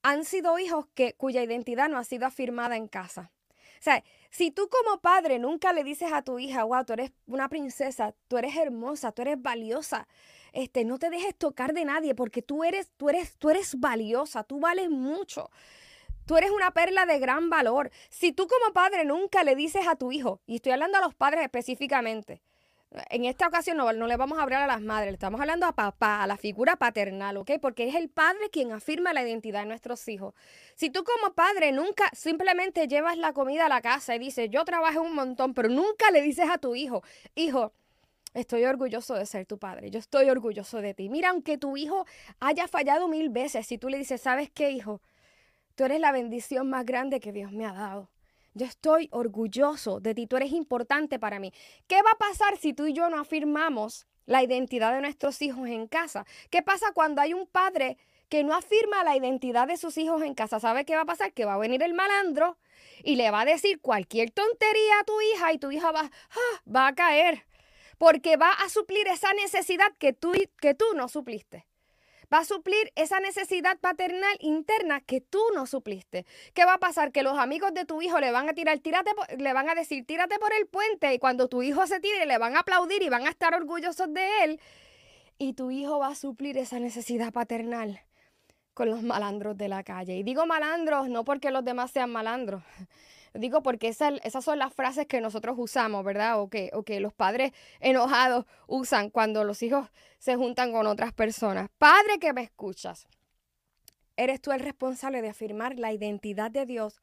han 0.00 0.24
sido 0.24 0.58
hijos 0.58 0.86
que, 0.94 1.12
cuya 1.12 1.42
identidad 1.42 1.90
no 1.90 1.98
ha 1.98 2.04
sido 2.04 2.24
afirmada 2.24 2.78
en 2.78 2.88
casa. 2.88 3.30
O 3.78 3.82
sea, 3.82 4.02
si 4.30 4.50
tú 4.50 4.70
como 4.70 5.02
padre 5.02 5.38
nunca 5.38 5.74
le 5.74 5.84
dices 5.84 6.10
a 6.10 6.22
tu 6.22 6.38
hija, 6.38 6.64
wow, 6.64 6.82
tú 6.86 6.94
eres 6.94 7.12
una 7.26 7.50
princesa, 7.50 8.14
tú 8.26 8.38
eres 8.38 8.56
hermosa, 8.56 9.12
tú 9.12 9.20
eres 9.20 9.42
valiosa, 9.42 10.08
este, 10.54 10.86
no 10.86 10.98
te 10.98 11.10
dejes 11.10 11.36
tocar 11.36 11.74
de 11.74 11.84
nadie 11.84 12.14
porque 12.14 12.40
tú 12.40 12.64
eres, 12.64 12.90
tú 12.96 13.10
eres, 13.10 13.36
tú 13.36 13.50
eres 13.50 13.78
valiosa, 13.78 14.44
tú 14.44 14.60
vales 14.60 14.88
mucho. 14.88 15.50
Tú 16.24 16.38
eres 16.38 16.50
una 16.50 16.70
perla 16.70 17.04
de 17.04 17.18
gran 17.18 17.50
valor. 17.50 17.90
Si 18.08 18.32
tú 18.32 18.46
como 18.48 18.72
padre 18.72 19.04
nunca 19.04 19.44
le 19.44 19.54
dices 19.54 19.86
a 19.86 19.96
tu 19.96 20.10
hijo, 20.10 20.40
y 20.46 20.56
estoy 20.56 20.72
hablando 20.72 20.96
a 20.96 21.02
los 21.02 21.14
padres 21.14 21.42
específicamente, 21.42 22.40
en 23.10 23.24
esta 23.26 23.46
ocasión 23.46 23.76
no, 23.76 23.92
no, 23.92 24.06
le 24.06 24.16
vamos 24.16 24.38
a 24.38 24.42
hablar 24.42 24.62
a 24.62 24.66
las 24.66 24.80
madres, 24.80 25.10
le 25.10 25.14
estamos 25.14 25.40
hablando 25.40 25.66
a 25.66 25.72
papá, 25.72 26.22
a 26.22 26.26
la 26.26 26.36
figura 26.36 26.76
paternal, 26.76 27.36
¿ok? 27.36 27.52
Porque 27.60 27.86
es 27.86 27.94
el 27.94 28.08
padre 28.08 28.48
quien 28.50 28.72
afirma 28.72 29.12
la 29.12 29.22
identidad 29.22 29.60
de 29.60 29.66
nuestros 29.66 30.06
hijos. 30.08 30.34
Si 30.74 30.88
tú 30.88 31.04
como 31.04 31.34
padre 31.34 31.72
nunca 31.72 32.10
simplemente 32.14 32.88
llevas 32.88 33.18
la 33.18 33.32
comida 33.32 33.66
a 33.66 33.68
la 33.68 33.82
casa 33.82 34.14
y 34.14 34.18
dices, 34.18 34.48
yo 34.50 34.64
trabajé 34.64 34.98
un 34.98 35.14
montón, 35.14 35.52
pero 35.52 35.68
nunca 35.68 36.10
le 36.10 36.22
dices 36.22 36.48
a 36.50 36.58
tu 36.58 36.74
hijo, 36.74 37.02
hijo, 37.34 37.72
estoy 38.32 38.64
orgulloso 38.64 39.14
de 39.14 39.26
ser 39.26 39.44
tu 39.44 39.58
padre, 39.58 39.90
yo 39.90 39.98
estoy 39.98 40.30
orgulloso 40.30 40.80
de 40.80 40.94
ti. 40.94 41.10
Mira, 41.10 41.30
aunque 41.30 41.58
tu 41.58 41.76
hijo 41.76 42.06
haya 42.40 42.68
fallado 42.68 43.08
mil 43.08 43.28
veces, 43.28 43.66
si 43.66 43.76
tú 43.76 43.90
le 43.90 43.98
dices, 43.98 44.20
¿sabes 44.22 44.50
qué, 44.50 44.70
hijo? 44.70 45.02
Tú 45.74 45.84
eres 45.84 46.00
la 46.00 46.10
bendición 46.10 46.70
más 46.70 46.86
grande 46.86 47.20
que 47.20 47.32
Dios 47.32 47.52
me 47.52 47.66
ha 47.66 47.72
dado. 47.72 48.08
Yo 48.58 48.66
estoy 48.66 49.08
orgulloso 49.12 50.00
de 50.00 50.16
ti, 50.16 50.26
tú 50.26 50.36
eres 50.36 50.50
importante 50.50 51.20
para 51.20 51.38
mí. 51.38 51.52
¿Qué 51.86 52.02
va 52.02 52.10
a 52.10 52.18
pasar 52.18 52.56
si 52.56 52.72
tú 52.72 52.86
y 52.86 52.92
yo 52.92 53.08
no 53.08 53.20
afirmamos 53.20 54.08
la 54.26 54.42
identidad 54.42 54.92
de 54.92 55.00
nuestros 55.00 55.40
hijos 55.42 55.68
en 55.68 55.86
casa? 55.86 56.26
¿Qué 56.50 56.60
pasa 56.60 56.90
cuando 56.92 57.22
hay 57.22 57.34
un 57.34 57.46
padre 57.46 57.98
que 58.28 58.42
no 58.42 58.56
afirma 58.56 59.04
la 59.04 59.16
identidad 59.16 59.68
de 59.68 59.76
sus 59.76 59.96
hijos 59.96 60.22
en 60.22 60.34
casa? 60.34 60.58
¿Sabe 60.58 60.84
qué 60.84 60.96
va 60.96 61.02
a 61.02 61.06
pasar? 61.06 61.32
Que 61.32 61.44
va 61.44 61.54
a 61.54 61.58
venir 61.58 61.84
el 61.84 61.94
malandro 61.94 62.58
y 63.04 63.14
le 63.14 63.30
va 63.30 63.42
a 63.42 63.44
decir 63.44 63.80
cualquier 63.80 64.32
tontería 64.32 64.98
a 64.98 65.04
tu 65.04 65.20
hija 65.20 65.52
y 65.52 65.58
tu 65.58 65.70
hija 65.70 65.92
va, 65.92 66.10
ah, 66.10 66.62
va 66.68 66.88
a 66.88 66.94
caer 66.96 67.46
porque 67.96 68.36
va 68.36 68.50
a 68.50 68.68
suplir 68.68 69.06
esa 69.06 69.32
necesidad 69.34 69.92
que 70.00 70.12
tú, 70.12 70.32
que 70.60 70.74
tú 70.74 70.84
no 70.96 71.06
supliste 71.06 71.67
va 72.32 72.38
a 72.38 72.44
suplir 72.44 72.92
esa 72.94 73.20
necesidad 73.20 73.78
paternal 73.78 74.36
interna 74.40 75.00
que 75.00 75.20
tú 75.20 75.40
no 75.54 75.66
supliste. 75.66 76.26
¿Qué 76.54 76.64
va 76.64 76.74
a 76.74 76.78
pasar? 76.78 77.12
Que 77.12 77.22
los 77.22 77.38
amigos 77.38 77.72
de 77.74 77.84
tu 77.84 78.02
hijo 78.02 78.20
le 78.20 78.30
van 78.30 78.48
a 78.48 78.52
tirar, 78.52 78.80
le 79.38 79.52
van 79.52 79.68
a 79.68 79.74
decir, 79.74 80.04
tírate 80.06 80.38
por 80.38 80.52
el 80.52 80.66
puente 80.66 81.12
y 81.14 81.18
cuando 81.18 81.48
tu 81.48 81.62
hijo 81.62 81.86
se 81.86 82.00
tire 82.00 82.26
le 82.26 82.38
van 82.38 82.56
a 82.56 82.60
aplaudir 82.60 83.02
y 83.02 83.08
van 83.08 83.26
a 83.26 83.30
estar 83.30 83.54
orgullosos 83.54 84.12
de 84.12 84.44
él. 84.44 84.60
Y 85.38 85.54
tu 85.54 85.70
hijo 85.70 85.98
va 85.98 86.08
a 86.08 86.14
suplir 86.14 86.58
esa 86.58 86.80
necesidad 86.80 87.32
paternal 87.32 88.00
con 88.74 88.90
los 88.90 89.02
malandros 89.02 89.56
de 89.56 89.68
la 89.68 89.82
calle. 89.82 90.16
Y 90.16 90.22
digo 90.22 90.46
malandros 90.46 91.08
no 91.08 91.24
porque 91.24 91.50
los 91.50 91.64
demás 91.64 91.90
sean 91.90 92.10
malandros, 92.10 92.62
Digo 93.34 93.62
porque 93.62 93.88
esas 93.88 94.44
son 94.44 94.58
las 94.58 94.72
frases 94.72 95.06
que 95.06 95.20
nosotros 95.20 95.56
usamos, 95.58 96.04
¿verdad? 96.04 96.40
O 96.40 96.48
que, 96.48 96.70
o 96.72 96.82
que 96.82 97.00
los 97.00 97.12
padres 97.12 97.52
enojados 97.80 98.46
usan 98.66 99.10
cuando 99.10 99.44
los 99.44 99.62
hijos 99.62 99.88
se 100.18 100.36
juntan 100.36 100.72
con 100.72 100.86
otras 100.86 101.12
personas. 101.12 101.68
Padre 101.78 102.18
que 102.18 102.32
me 102.32 102.42
escuchas, 102.42 103.06
eres 104.16 104.40
tú 104.40 104.52
el 104.52 104.60
responsable 104.60 105.22
de 105.22 105.28
afirmar 105.28 105.78
la 105.78 105.92
identidad 105.92 106.50
de 106.50 106.66
Dios 106.66 107.00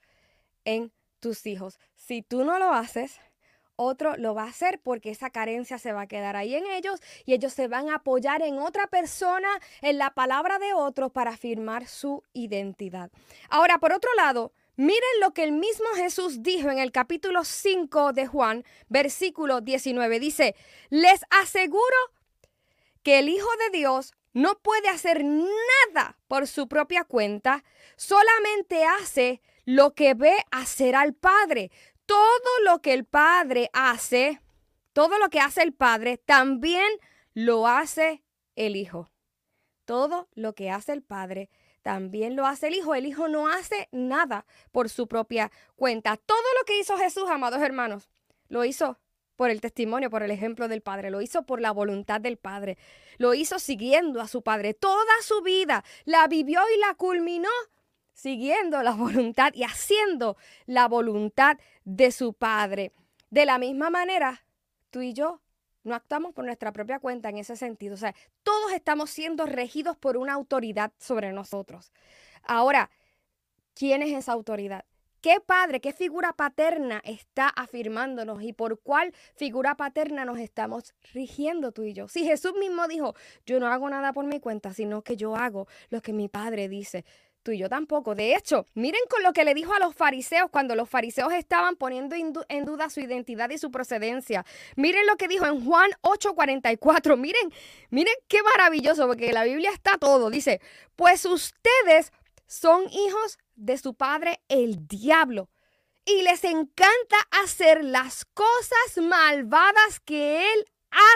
en 0.65 0.91
tus 1.20 1.46
hijos. 1.46 1.79
Si 1.96 2.22
tú 2.22 2.44
no 2.44 2.60
lo 2.60 2.74
haces, 2.74 3.20
otro 3.77 4.15
lo 4.17 4.34
va 4.36 4.44
a 4.44 4.50
hacer 4.50 4.79
porque 4.79 5.10
esa 5.10 5.29
carencia 5.29 5.77
se 5.77 5.91
va 5.91 6.01
a 6.01 6.08
quedar 6.08 6.36
ahí 6.36 6.55
en 6.55 6.65
ellos 6.65 7.01
y 7.25 7.34
ellos 7.34 7.53
se 7.53 7.67
van 7.67 7.89
a 7.89 7.96
apoyar 7.96 8.41
en 8.41 8.60
otra 8.60 8.88
persona, 8.88 9.50
en 9.82 9.98
la 9.98 10.12
palabra 10.12 10.60
de 10.60 10.74
otro 10.74 11.10
para 11.10 11.32
afirmar 11.32 11.88
su 11.88 12.24
identidad. 12.34 13.12
Ahora, 13.50 13.77
por 13.79 13.94
otro 13.94 14.10
lado, 14.15 14.53
Miren 14.77 15.20
lo 15.22 15.34
que 15.34 15.44
el 15.44 15.53
mismo 15.53 15.86
Jesús 15.96 16.44
dijo 16.44 16.70
en 16.70 16.79
el 16.79 16.91
capítulo 16.91 17.46
5 17.46 18.12
de 18.12 18.27
Juan, 18.27 18.65
versículo 18.89 19.62
19. 19.62 20.20
Dice, 20.20 20.55
les 20.89 21.22
aseguro 21.29 21.96
que 23.01 23.20
el 23.20 23.29
Hijo 23.29 23.48
de 23.58 23.77
Dios 23.77 24.13
no 24.34 24.60
puede 24.60 24.89
hacer 24.89 25.24
nada 25.24 26.17
por 26.27 26.46
su 26.46 26.67
propia 26.67 27.05
cuenta, 27.05 27.63
solamente 27.96 28.84
hace 28.84 29.41
lo 29.63 29.94
que 29.94 30.13
ve 30.13 30.36
hacer 30.51 30.96
al 30.96 31.13
Padre. 31.13 31.72
Todo 32.05 32.27
lo 32.65 32.82
que 32.82 32.91
el 32.91 33.05
Padre 33.05 33.70
hace, 33.72 34.41
todo 34.91 35.17
lo 35.20 35.29
que 35.29 35.39
hace 35.39 35.62
el 35.62 35.74
Padre, 35.74 36.17
también 36.17 36.91
lo 37.34 37.65
hace 37.65 38.24
el 38.55 38.75
Hijo. 38.75 39.10
Todo 39.86 40.27
lo 40.34 40.53
que 40.53 40.70
hace 40.70 40.91
el 40.91 41.01
Padre, 41.01 41.50
también 41.85 42.35
lo 42.35 42.47
hace 42.47 42.69
el 42.69 42.73
Hijo. 42.73 42.95
El 42.95 43.05
Hijo 43.05 43.27
no 43.27 43.47
hace 43.47 43.89
nada 43.91 44.47
por 44.71 44.89
su 44.89 45.07
propia 45.07 45.51
cuenta. 45.75 46.17
Todo 46.17 46.41
lo 46.59 46.65
que 46.65 46.79
hizo 46.79 46.97
Jesús, 46.97 47.29
amados 47.29 47.61
hermanos, 47.61 48.09
lo 48.49 48.65
hizo 48.65 48.97
por 49.35 49.51
el 49.51 49.61
testimonio, 49.61 50.09
por 50.09 50.23
el 50.23 50.31
ejemplo 50.31 50.67
del 50.67 50.81
Padre, 50.81 51.11
lo 51.11 51.21
hizo 51.21 51.45
por 51.45 51.61
la 51.61 51.69
voluntad 51.69 52.19
del 52.19 52.37
Padre, 52.37 52.79
lo 53.19 53.35
hizo 53.35 53.59
siguiendo 53.59 54.19
a 54.19 54.27
su 54.27 54.41
Padre. 54.41 54.73
Toda 54.73 55.13
su 55.21 55.43
vida 55.43 55.83
la 56.05 56.27
vivió 56.27 56.59
y 56.75 56.79
la 56.79 56.95
culminó 56.95 57.51
siguiendo 58.13 58.81
la 58.81 58.91
voluntad 58.95 59.53
y 59.53 59.61
haciendo 59.61 60.37
la 60.65 60.87
voluntad 60.87 61.59
de 61.83 62.09
su 62.09 62.33
Padre. 62.33 62.93
De 63.29 63.45
la 63.45 63.59
misma 63.59 63.91
manera, 63.91 64.43
tú 64.89 65.01
y 65.01 65.13
yo 65.13 65.39
no 65.85 65.95
actuamos 65.95 66.33
por 66.33 66.43
nuestra 66.43 66.73
propia 66.73 66.99
cuenta 66.99 67.29
en 67.29 67.37
ese 67.37 67.55
sentido. 67.55 67.93
O 67.93 67.97
sea, 67.97 68.13
todos 68.43 68.73
estamos 68.73 69.09
siendo 69.09 69.45
regidos 69.45 69.95
por 69.95 70.17
una 70.17 70.33
autoridad 70.33 70.91
sobre 70.97 71.31
nosotros. 71.31 71.93
Ahora, 72.43 72.89
¿quién 73.73 74.01
es 74.01 74.11
esa 74.13 74.33
autoridad? 74.33 74.83
¿Qué 75.21 75.39
padre, 75.39 75.79
qué 75.79 75.91
figura 75.91 76.33
paterna 76.33 77.01
está 77.03 77.47
afirmándonos 77.47 78.43
y 78.43 78.53
por 78.53 78.79
cuál 78.79 79.11
figura 79.35 79.75
paterna 79.75 80.23
nos 80.23 80.37
estamos 80.37 80.93
rigiendo 81.13 81.71
tú 81.71 81.83
y 81.83 81.93
yo? 81.93 82.07
Si 82.07 82.23
Jesús 82.25 82.53
mismo 82.59 82.87
dijo, 82.87 83.15
yo 83.45 83.59
no 83.59 83.67
hago 83.67 83.89
nada 83.89 84.13
por 84.13 84.25
mi 84.25 84.39
cuenta, 84.39 84.73
sino 84.73 85.01
que 85.01 85.17
yo 85.17 85.35
hago 85.35 85.67
lo 85.89 86.01
que 86.01 86.13
mi 86.13 86.27
padre 86.27 86.69
dice 86.69 87.05
tú 87.45 87.51
y 87.51 87.59
yo 87.59 87.69
tampoco. 87.69 88.15
De 88.15 88.35
hecho, 88.35 88.65
miren 88.73 89.01
con 89.07 89.23
lo 89.23 89.31
que 89.31 89.45
le 89.45 89.53
dijo 89.53 89.73
a 89.73 89.79
los 89.79 89.95
fariseos 89.95 90.49
cuando 90.49 90.75
los 90.75 90.89
fariseos 90.89 91.31
estaban 91.31 91.75
poniendo 91.75 92.15
en 92.49 92.65
duda 92.65 92.89
su 92.89 92.99
identidad 92.99 93.51
y 93.51 93.59
su 93.59 93.71
procedencia. 93.71 94.45
Miren 94.75 95.05
lo 95.05 95.15
que 95.15 95.27
dijo 95.27 95.45
en 95.45 95.63
Juan 95.63 95.91
8:44. 96.01 97.15
Miren, 97.15 97.53
miren 97.91 98.15
qué 98.27 98.41
maravilloso, 98.41 99.07
porque 99.07 99.31
la 99.31 99.43
Biblia 99.43 99.69
está 99.71 99.97
todo. 99.99 100.29
Dice, 100.29 100.59
pues 100.95 101.23
ustedes 101.25 102.11
son 102.47 102.89
hijos 102.91 103.37
de 103.55 103.77
su 103.77 103.93
padre 103.93 104.41
el 104.49 104.87
diablo 104.87 105.49
y 106.03 106.23
les 106.23 106.43
encanta 106.43 107.17
hacer 107.43 107.83
las 107.83 108.25
cosas 108.25 108.97
malvadas 109.01 109.99
que 110.03 110.51
él 110.51 110.65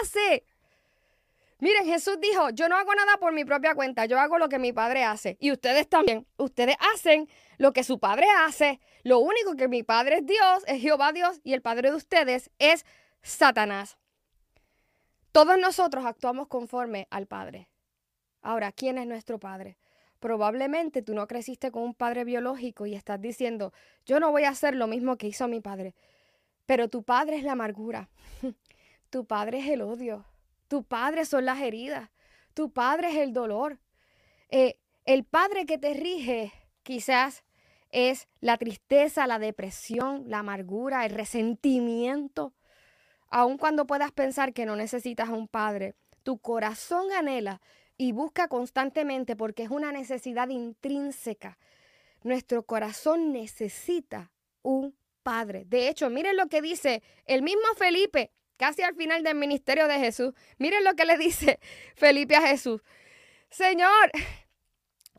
hace. 0.02 0.44
Miren, 1.60 1.84
Jesús 1.84 2.18
dijo, 2.20 2.50
yo 2.50 2.68
no 2.68 2.76
hago 2.76 2.94
nada 2.94 3.18
por 3.18 3.32
mi 3.32 3.44
propia 3.44 3.74
cuenta, 3.74 4.06
yo 4.06 4.18
hago 4.18 4.38
lo 4.38 4.48
que 4.48 4.58
mi 4.58 4.72
padre 4.72 5.04
hace. 5.04 5.36
Y 5.40 5.52
ustedes 5.52 5.88
también, 5.88 6.26
ustedes 6.38 6.76
hacen 6.94 7.28
lo 7.58 7.72
que 7.72 7.84
su 7.84 7.98
padre 7.98 8.26
hace. 8.44 8.80
Lo 9.02 9.18
único 9.18 9.56
que 9.56 9.68
mi 9.68 9.82
padre 9.82 10.18
es 10.18 10.26
Dios, 10.26 10.64
es 10.66 10.80
Jehová 10.80 11.12
Dios, 11.12 11.40
y 11.44 11.52
el 11.52 11.62
padre 11.62 11.90
de 11.90 11.96
ustedes 11.96 12.50
es 12.58 12.86
Satanás. 13.22 13.98
Todos 15.32 15.58
nosotros 15.58 16.06
actuamos 16.06 16.48
conforme 16.48 17.06
al 17.10 17.26
Padre. 17.26 17.68
Ahora, 18.42 18.72
¿quién 18.72 18.98
es 18.98 19.06
nuestro 19.06 19.38
Padre? 19.38 19.76
Probablemente 20.18 21.02
tú 21.02 21.14
no 21.14 21.26
creciste 21.26 21.70
con 21.70 21.82
un 21.82 21.94
padre 21.94 22.24
biológico 22.24 22.84
y 22.84 22.94
estás 22.94 23.20
diciendo, 23.20 23.72
yo 24.04 24.20
no 24.20 24.30
voy 24.30 24.44
a 24.44 24.50
hacer 24.50 24.74
lo 24.74 24.86
mismo 24.86 25.16
que 25.16 25.26
hizo 25.26 25.48
mi 25.48 25.60
padre. 25.60 25.94
Pero 26.66 26.88
tu 26.88 27.02
padre 27.02 27.36
es 27.36 27.42
la 27.42 27.52
amargura, 27.52 28.10
tu 29.10 29.24
padre 29.24 29.60
es 29.60 29.68
el 29.68 29.80
odio, 29.80 30.26
tu 30.70 30.84
padre 30.84 31.24
son 31.24 31.46
las 31.46 31.60
heridas. 31.60 32.10
Tu 32.54 32.72
padre 32.72 33.10
es 33.10 33.16
el 33.16 33.32
dolor. 33.32 33.80
Eh, 34.50 34.78
el 35.04 35.24
padre 35.24 35.66
que 35.66 35.78
te 35.78 35.94
rige 35.94 36.52
quizás 36.84 37.42
es 37.90 38.28
la 38.40 38.56
tristeza, 38.56 39.26
la 39.26 39.40
depresión, 39.40 40.22
la 40.28 40.38
amargura, 40.38 41.04
el 41.04 41.10
resentimiento. 41.10 42.54
Aun 43.30 43.58
cuando 43.58 43.84
puedas 43.84 44.12
pensar 44.12 44.52
que 44.52 44.64
no 44.64 44.76
necesitas 44.76 45.28
a 45.28 45.32
un 45.32 45.48
padre, 45.48 45.96
tu 46.22 46.38
corazón 46.38 47.10
anhela 47.10 47.60
y 47.96 48.12
busca 48.12 48.46
constantemente 48.46 49.34
porque 49.34 49.64
es 49.64 49.70
una 49.70 49.90
necesidad 49.90 50.50
intrínseca. 50.50 51.58
Nuestro 52.22 52.62
corazón 52.62 53.32
necesita 53.32 54.30
un 54.62 54.94
padre. 55.24 55.64
De 55.64 55.88
hecho, 55.88 56.10
miren 56.10 56.36
lo 56.36 56.46
que 56.46 56.62
dice 56.62 57.02
el 57.26 57.42
mismo 57.42 57.74
Felipe, 57.76 58.30
casi 58.60 58.82
al 58.82 58.94
final 58.94 59.22
del 59.22 59.36
ministerio 59.36 59.88
de 59.88 59.98
Jesús. 59.98 60.34
Miren 60.58 60.84
lo 60.84 60.94
que 60.94 61.06
le 61.06 61.16
dice 61.16 61.58
Felipe 61.96 62.36
a 62.36 62.42
Jesús. 62.42 62.82
Señor, 63.48 64.12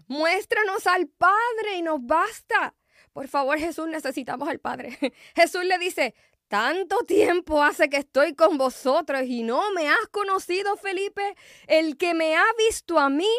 muéstranos 0.08 0.86
al 0.86 1.08
Padre 1.08 1.78
y 1.78 1.82
nos 1.82 2.06
basta. 2.06 2.76
Por 3.14 3.28
favor, 3.28 3.58
Jesús, 3.58 3.88
necesitamos 3.88 4.48
al 4.48 4.60
Padre. 4.60 4.96
Jesús 5.36 5.66
le 5.66 5.80
dice, 5.80 6.14
tanto 6.48 7.00
tiempo 7.00 7.64
hace 7.64 7.90
que 7.90 7.98
estoy 7.98 8.36
con 8.36 8.60
vosotros 8.60 9.24
y 9.26 9.42
no 9.42 9.72
me 9.72 9.90
has 9.90 10.08
conocido, 10.12 10.78
Felipe. 10.78 11.36
El 11.66 11.98
que 11.98 12.14
me 12.14 12.36
ha 12.36 12.46
visto 12.70 13.00
a 13.00 13.10
mí, 13.10 13.30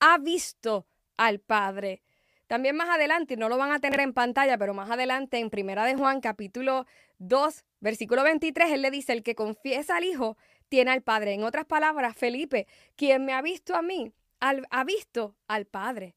ha 0.00 0.18
visto 0.18 0.86
al 1.16 1.40
Padre. 1.40 2.02
También 2.46 2.76
más 2.76 2.90
adelante, 2.90 3.38
no 3.38 3.48
lo 3.48 3.56
van 3.56 3.72
a 3.72 3.80
tener 3.80 4.00
en 4.00 4.12
pantalla, 4.12 4.58
pero 4.58 4.74
más 4.74 4.90
adelante 4.90 5.38
en 5.38 5.48
Primera 5.48 5.84
de 5.86 5.96
Juan, 5.96 6.20
capítulo 6.20 6.86
2, 7.18 7.64
versículo 7.80 8.22
23, 8.22 8.72
él 8.72 8.82
le 8.82 8.90
dice, 8.90 9.12
el 9.12 9.22
que 9.22 9.34
confiesa 9.34 9.96
al 9.96 10.04
Hijo 10.04 10.36
tiene 10.68 10.90
al 10.90 11.02
Padre. 11.02 11.34
En 11.34 11.44
otras 11.44 11.66
palabras, 11.66 12.16
Felipe, 12.16 12.66
quien 12.96 13.24
me 13.24 13.32
ha 13.32 13.42
visto 13.42 13.74
a 13.74 13.82
mí, 13.82 14.12
ha 14.40 14.84
visto 14.84 15.36
al 15.48 15.66
Padre. 15.66 16.14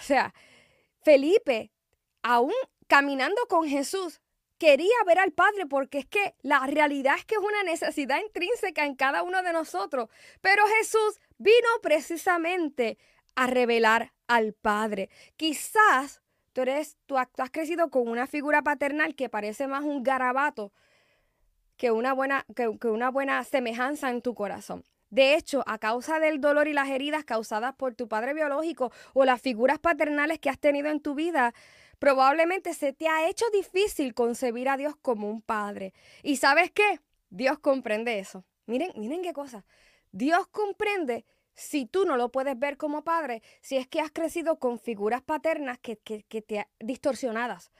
O 0.00 0.02
sea, 0.02 0.34
Felipe, 1.02 1.70
aún 2.22 2.52
caminando 2.86 3.40
con 3.48 3.68
Jesús, 3.68 4.20
quería 4.58 4.94
ver 5.06 5.18
al 5.18 5.32
Padre 5.32 5.66
porque 5.66 5.98
es 5.98 6.06
que 6.06 6.34
la 6.42 6.66
realidad 6.66 7.16
es 7.18 7.24
que 7.24 7.34
es 7.34 7.40
una 7.40 7.62
necesidad 7.64 8.20
intrínseca 8.20 8.84
en 8.84 8.94
cada 8.94 9.22
uno 9.22 9.42
de 9.42 9.52
nosotros. 9.52 10.08
Pero 10.40 10.62
Jesús 10.78 11.20
vino 11.38 11.68
precisamente 11.82 12.98
a 13.34 13.46
revelar 13.46 14.12
al 14.28 14.52
Padre. 14.52 15.10
Quizás 15.36 16.21
tú, 16.52 16.62
eres, 16.62 16.96
tú, 17.06 17.18
has 17.18 17.28
crecido 17.50 17.90
con 17.90 18.08
una 18.08 18.26
figura 18.26 18.62
paternal 18.62 19.14
que 19.14 19.28
parece 19.28 19.66
más 19.66 19.82
un 19.82 20.02
garabato 20.02 20.72
que 21.76 21.90
una 21.90 22.12
buena, 22.12 22.46
que, 22.54 22.68
una 22.68 23.10
buena 23.10 23.42
semejanza 23.44 24.10
en 24.10 24.22
tu 24.22 24.34
corazón. 24.34 24.84
De 25.10 25.34
hecho, 25.34 25.62
a 25.66 25.78
causa 25.78 26.20
del 26.20 26.40
dolor 26.40 26.68
y 26.68 26.72
las 26.72 26.88
heridas 26.88 27.24
causadas 27.24 27.74
por 27.74 27.94
tu 27.94 28.08
padre 28.08 28.34
biológico 28.34 28.92
o 29.14 29.24
las 29.24 29.40
figuras 29.40 29.78
paternales 29.78 30.38
que 30.38 30.48
has 30.48 30.58
tenido 30.58 30.88
en 30.88 31.00
tu 31.00 31.14
vida, 31.14 31.52
probablemente 31.98 32.72
se 32.72 32.92
te 32.92 33.08
ha 33.08 33.28
hecho 33.28 33.44
difícil 33.52 34.14
concebir 34.14 34.68
a 34.68 34.76
Dios 34.76 34.94
como 35.02 35.28
un 35.28 35.42
padre. 35.42 35.92
¿Y 36.22 36.36
sabes 36.36 36.70
qué? 36.70 37.00
Dios 37.30 37.58
comprende 37.58 38.18
eso. 38.18 38.44
Miren, 38.66 38.92
miren 38.96 39.22
qué 39.22 39.32
cosa. 39.32 39.64
Dios 40.12 40.46
comprende 40.46 41.24
si 41.54 41.86
tú 41.86 42.04
no 42.04 42.16
lo 42.16 42.30
puedes 42.30 42.58
ver 42.58 42.76
como 42.76 43.04
padre, 43.04 43.42
si 43.60 43.76
es 43.76 43.86
que 43.86 44.00
has 44.00 44.10
crecido 44.10 44.58
con 44.58 44.78
figuras 44.78 45.22
paternas 45.22 45.78
que, 45.78 45.96
que, 45.98 46.42
te 46.42 46.68
distorsionadas, 46.80 47.72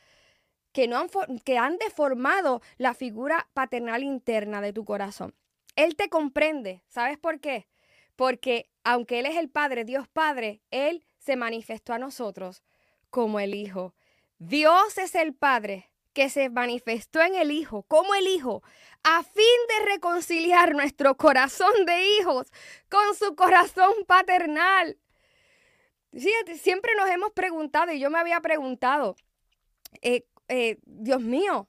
que, 0.73 0.89
no 0.89 0.99
han, 0.99 1.09
que 1.45 1.59
han 1.59 1.79
deformado 1.79 2.63
la 2.79 2.95
figura 2.95 3.49
paternal 3.55 4.03
interna 4.03 4.61
de 4.61 4.73
tu 4.73 4.85
corazón. 4.85 5.35
Él 5.77 5.97
te 5.97 6.09
comprende. 6.09 6.83
¿Sabes 6.89 7.19
por 7.19 7.41
qué? 7.41 7.67
Porque 8.17 8.71
aunque 8.85 9.21
Él 9.21 9.27
es 9.27 9.37
el 9.37 9.49
Padre, 9.49 9.85
Dios 9.85 10.09
Padre, 10.09 10.61
Él 10.71 11.05
se 11.19 11.37
manifestó 11.37 11.95
a 11.95 11.99
nosotros 11.99 12.63
como 13.11 13.41
el 13.41 13.55
Hijo. 13.55 13.95
Dios 14.39 14.99
es 14.99 15.15
el 15.15 15.35
Padre 15.35 15.92
que 16.13 16.29
se 16.29 16.51
manifestó 16.51 17.21
en 17.21 17.35
el 17.35 17.51
Hijo, 17.51 17.83
como 17.85 18.15
el 18.15 18.27
Hijo, 18.27 18.63
a 19.03 19.23
fin 19.23 19.45
de 19.69 19.93
reconciliar 19.93 20.75
nuestro 20.75 21.17
corazón 21.17 21.87
de 21.87 22.17
hijos 22.19 22.53
con 22.89 23.15
su 23.15 23.35
corazón 23.35 23.93
paternal. 24.07 24.99
siempre 26.13 26.93
nos 26.97 27.11
hemos 27.11 27.33
preguntado, 27.33 27.93
y 27.93 28.01
yo 28.01 28.11
me 28.11 28.19
había 28.19 28.41
preguntado, 28.41 29.17
eh, 30.03 30.27
eh, 30.49 30.79
Dios 30.85 31.21
mío, 31.21 31.69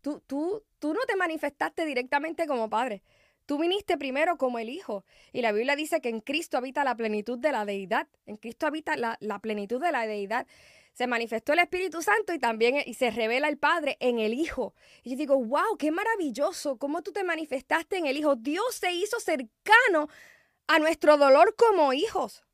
tú, 0.00 0.22
tú, 0.26 0.64
tú 0.78 0.94
no 0.94 1.00
te 1.06 1.16
manifestaste 1.16 1.84
directamente 1.84 2.46
como 2.46 2.70
padre. 2.70 3.02
Tú 3.44 3.58
viniste 3.58 3.96
primero 3.96 4.38
como 4.38 4.58
el 4.58 4.68
Hijo. 4.68 5.04
Y 5.32 5.40
la 5.40 5.52
Biblia 5.52 5.76
dice 5.76 6.00
que 6.00 6.08
en 6.08 6.20
Cristo 6.20 6.58
habita 6.58 6.82
la 6.82 6.96
plenitud 6.96 7.38
de 7.38 7.52
la 7.52 7.64
deidad. 7.64 8.08
En 8.26 8.36
Cristo 8.36 8.66
habita 8.66 8.96
la, 8.96 9.16
la 9.20 9.38
plenitud 9.38 9.80
de 9.80 9.92
la 9.92 10.04
deidad 10.06 10.48
se 10.96 11.06
manifestó 11.06 11.52
el 11.52 11.58
Espíritu 11.58 12.00
Santo 12.00 12.32
y 12.32 12.38
también 12.38 12.82
y 12.86 12.94
se 12.94 13.10
revela 13.10 13.48
el 13.48 13.58
Padre 13.58 13.98
en 14.00 14.18
el 14.18 14.32
Hijo. 14.32 14.74
Y 15.02 15.10
yo 15.10 15.16
digo, 15.16 15.36
wow, 15.36 15.76
qué 15.78 15.90
maravilloso, 15.90 16.78
cómo 16.78 17.02
tú 17.02 17.12
te 17.12 17.22
manifestaste 17.22 17.98
en 17.98 18.06
el 18.06 18.16
Hijo. 18.16 18.34
Dios 18.34 18.76
se 18.76 18.92
hizo 18.92 19.20
cercano 19.20 20.08
a 20.66 20.78
nuestro 20.78 21.18
dolor 21.18 21.54
como 21.54 21.92
hijos, 21.92 22.44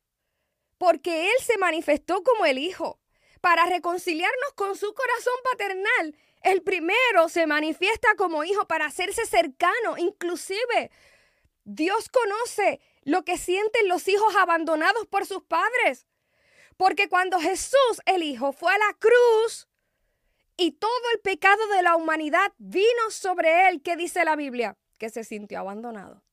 porque 0.77 1.27
Él 1.27 1.35
se 1.41 1.57
manifestó 1.57 2.21
como 2.21 2.45
el 2.45 2.57
Hijo 2.57 2.99
para 3.39 3.65
reconciliarnos 3.65 4.53
con 4.55 4.75
su 4.75 4.93
corazón 4.93 5.35
paternal. 5.49 6.17
El 6.41 6.63
primero 6.63 7.29
se 7.29 7.47
manifiesta 7.47 8.09
como 8.17 8.43
hijo 8.43 8.67
para 8.67 8.87
hacerse 8.87 9.25
cercano, 9.25 9.97
inclusive 9.97 10.91
Dios 11.63 12.09
conoce 12.09 12.81
lo 13.03 13.23
que 13.23 13.37
sienten 13.37 13.87
los 13.87 14.09
hijos 14.09 14.35
abandonados 14.35 15.07
por 15.07 15.25
sus 15.25 15.43
padres. 15.43 16.07
Porque 16.77 17.09
cuando 17.09 17.39
Jesús, 17.39 18.01
el 18.05 18.23
Hijo, 18.23 18.51
fue 18.51 18.71
a 18.73 18.77
la 18.77 18.93
cruz 18.99 19.67
y 20.57 20.71
todo 20.71 20.91
el 21.13 21.19
pecado 21.21 21.67
de 21.75 21.81
la 21.81 21.95
humanidad 21.95 22.53
vino 22.57 23.09
sobre 23.09 23.69
él, 23.69 23.81
¿qué 23.81 23.95
dice 23.95 24.23
la 24.23 24.35
Biblia? 24.35 24.77
Que 24.97 25.09
se 25.09 25.23
sintió 25.23 25.59
abandonado. 25.59 26.23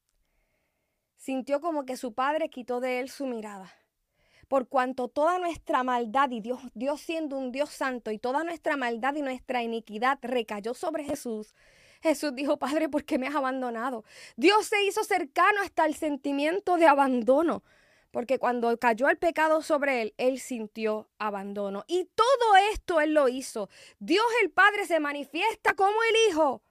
Sintió 1.16 1.60
como 1.60 1.84
que 1.84 1.96
su 1.96 2.14
padre 2.14 2.48
quitó 2.48 2.80
de 2.80 3.00
él 3.00 3.10
su 3.10 3.26
mirada. 3.26 3.72
Por 4.48 4.68
cuanto 4.68 5.08
toda 5.08 5.38
nuestra 5.38 5.84
maldad 5.84 6.30
y 6.30 6.40
Dios, 6.40 6.60
Dios 6.74 7.00
siendo 7.00 7.38
un 7.38 7.52
Dios 7.52 7.70
santo 7.70 8.10
y 8.10 8.18
toda 8.18 8.42
nuestra 8.42 8.76
maldad 8.76 9.14
y 9.14 9.22
nuestra 9.22 9.62
iniquidad 9.62 10.18
recayó 10.22 10.74
sobre 10.74 11.04
Jesús, 11.04 11.54
Jesús 12.02 12.34
dijo, 12.34 12.58
Padre, 12.58 12.88
¿por 12.88 13.04
qué 13.04 13.18
me 13.18 13.28
has 13.28 13.34
abandonado? 13.34 14.04
Dios 14.36 14.66
se 14.66 14.82
hizo 14.84 15.04
cercano 15.04 15.60
hasta 15.62 15.86
el 15.86 15.94
sentimiento 15.94 16.78
de 16.78 16.86
abandono 16.86 17.62
porque 18.10 18.38
cuando 18.38 18.76
cayó 18.78 19.08
el 19.08 19.18
pecado 19.18 19.62
sobre 19.62 20.02
él, 20.02 20.14
él 20.18 20.40
sintió 20.40 21.08
abandono. 21.18 21.84
Y 21.86 22.08
todo 22.14 22.56
esto 22.72 23.00
él 23.00 23.14
lo 23.14 23.28
hizo. 23.28 23.68
Dios 23.98 24.24
el 24.42 24.50
Padre 24.50 24.86
se 24.86 25.00
manifiesta 25.00 25.74
como 25.74 25.94
el 26.02 26.16
Hijo 26.28 26.62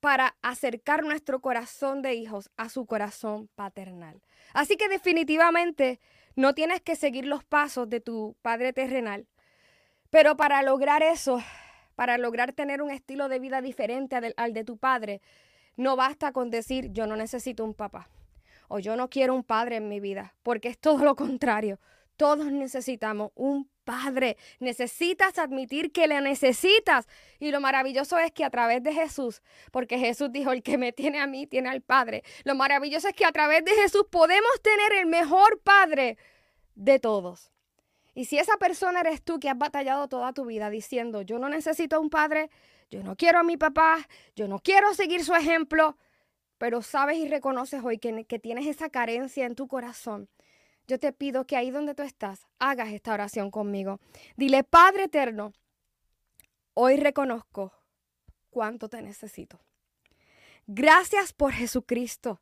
para 0.00 0.36
acercar 0.42 1.04
nuestro 1.04 1.40
corazón 1.40 2.02
de 2.02 2.14
hijos 2.14 2.50
a 2.56 2.68
su 2.68 2.86
corazón 2.86 3.48
paternal. 3.54 4.20
Así 4.54 4.76
que 4.76 4.88
definitivamente 4.88 6.00
no 6.36 6.54
tienes 6.54 6.80
que 6.80 6.96
seguir 6.96 7.26
los 7.26 7.44
pasos 7.44 7.88
de 7.88 8.00
tu 8.00 8.36
Padre 8.42 8.72
terrenal. 8.72 9.26
Pero 10.10 10.36
para 10.36 10.62
lograr 10.62 11.02
eso, 11.02 11.42
para 11.94 12.16
lograr 12.18 12.52
tener 12.52 12.80
un 12.80 12.90
estilo 12.90 13.28
de 13.28 13.38
vida 13.38 13.60
diferente 13.60 14.16
al 14.36 14.52
de 14.52 14.64
tu 14.64 14.78
Padre, 14.78 15.20
no 15.76 15.96
basta 15.96 16.32
con 16.32 16.50
decir 16.50 16.90
yo 16.92 17.06
no 17.06 17.14
necesito 17.14 17.64
un 17.64 17.74
papá 17.74 18.08
o 18.68 18.78
yo 18.78 18.96
no 18.96 19.10
quiero 19.10 19.34
un 19.34 19.44
padre 19.44 19.76
en 19.76 19.88
mi 19.88 20.00
vida, 20.00 20.34
porque 20.42 20.68
es 20.68 20.78
todo 20.78 21.04
lo 21.04 21.16
contrario. 21.16 21.80
Todos 22.16 22.50
necesitamos 22.52 23.30
un 23.34 23.70
padre. 23.84 24.36
Necesitas 24.58 25.38
admitir 25.38 25.92
que 25.92 26.08
le 26.08 26.20
necesitas. 26.20 27.06
Y 27.38 27.50
lo 27.52 27.60
maravilloso 27.60 28.18
es 28.18 28.32
que 28.32 28.44
a 28.44 28.50
través 28.50 28.82
de 28.82 28.92
Jesús, 28.92 29.40
porque 29.70 29.98
Jesús 29.98 30.30
dijo, 30.32 30.52
el 30.52 30.62
que 30.62 30.78
me 30.78 30.92
tiene 30.92 31.20
a 31.20 31.26
mí, 31.26 31.46
tiene 31.46 31.68
al 31.68 31.80
Padre. 31.80 32.22
Lo 32.44 32.54
maravilloso 32.54 33.08
es 33.08 33.14
que 33.14 33.24
a 33.24 33.32
través 33.32 33.64
de 33.64 33.70
Jesús 33.72 34.04
podemos 34.10 34.50
tener 34.62 35.00
el 35.00 35.06
mejor 35.06 35.60
Padre 35.60 36.18
de 36.74 36.98
todos. 36.98 37.52
Y 38.14 38.24
si 38.24 38.36
esa 38.36 38.56
persona 38.56 39.00
eres 39.00 39.22
tú 39.22 39.38
que 39.38 39.48
has 39.48 39.56
batallado 39.56 40.08
toda 40.08 40.32
tu 40.32 40.44
vida 40.44 40.70
diciendo, 40.70 41.22
yo 41.22 41.38
no 41.38 41.48
necesito 41.48 42.00
un 42.00 42.10
padre, 42.10 42.50
yo 42.90 43.02
no 43.04 43.14
quiero 43.14 43.38
a 43.38 43.42
mi 43.44 43.56
papá, 43.56 44.08
yo 44.34 44.48
no 44.48 44.58
quiero 44.58 44.92
seguir 44.92 45.24
su 45.24 45.36
ejemplo, 45.36 45.96
pero 46.58 46.82
sabes 46.82 47.16
y 47.16 47.28
reconoces 47.28 47.82
hoy 47.82 47.98
que, 47.98 48.24
que 48.24 48.38
tienes 48.38 48.66
esa 48.66 48.90
carencia 48.90 49.46
en 49.46 49.54
tu 49.54 49.68
corazón, 49.68 50.28
yo 50.88 50.98
te 50.98 51.12
pido 51.12 51.46
que 51.46 51.56
ahí 51.56 51.70
donde 51.70 51.94
tú 51.94 52.02
estás, 52.02 52.46
hagas 52.58 52.88
esta 52.92 53.12
oración 53.12 53.50
conmigo. 53.50 54.00
Dile, 54.36 54.64
Padre 54.64 55.04
eterno, 55.04 55.52
hoy 56.74 56.96
reconozco 56.96 57.72
cuánto 58.50 58.88
te 58.88 59.02
necesito. 59.02 59.60
Gracias 60.66 61.32
por 61.32 61.52
Jesucristo, 61.52 62.40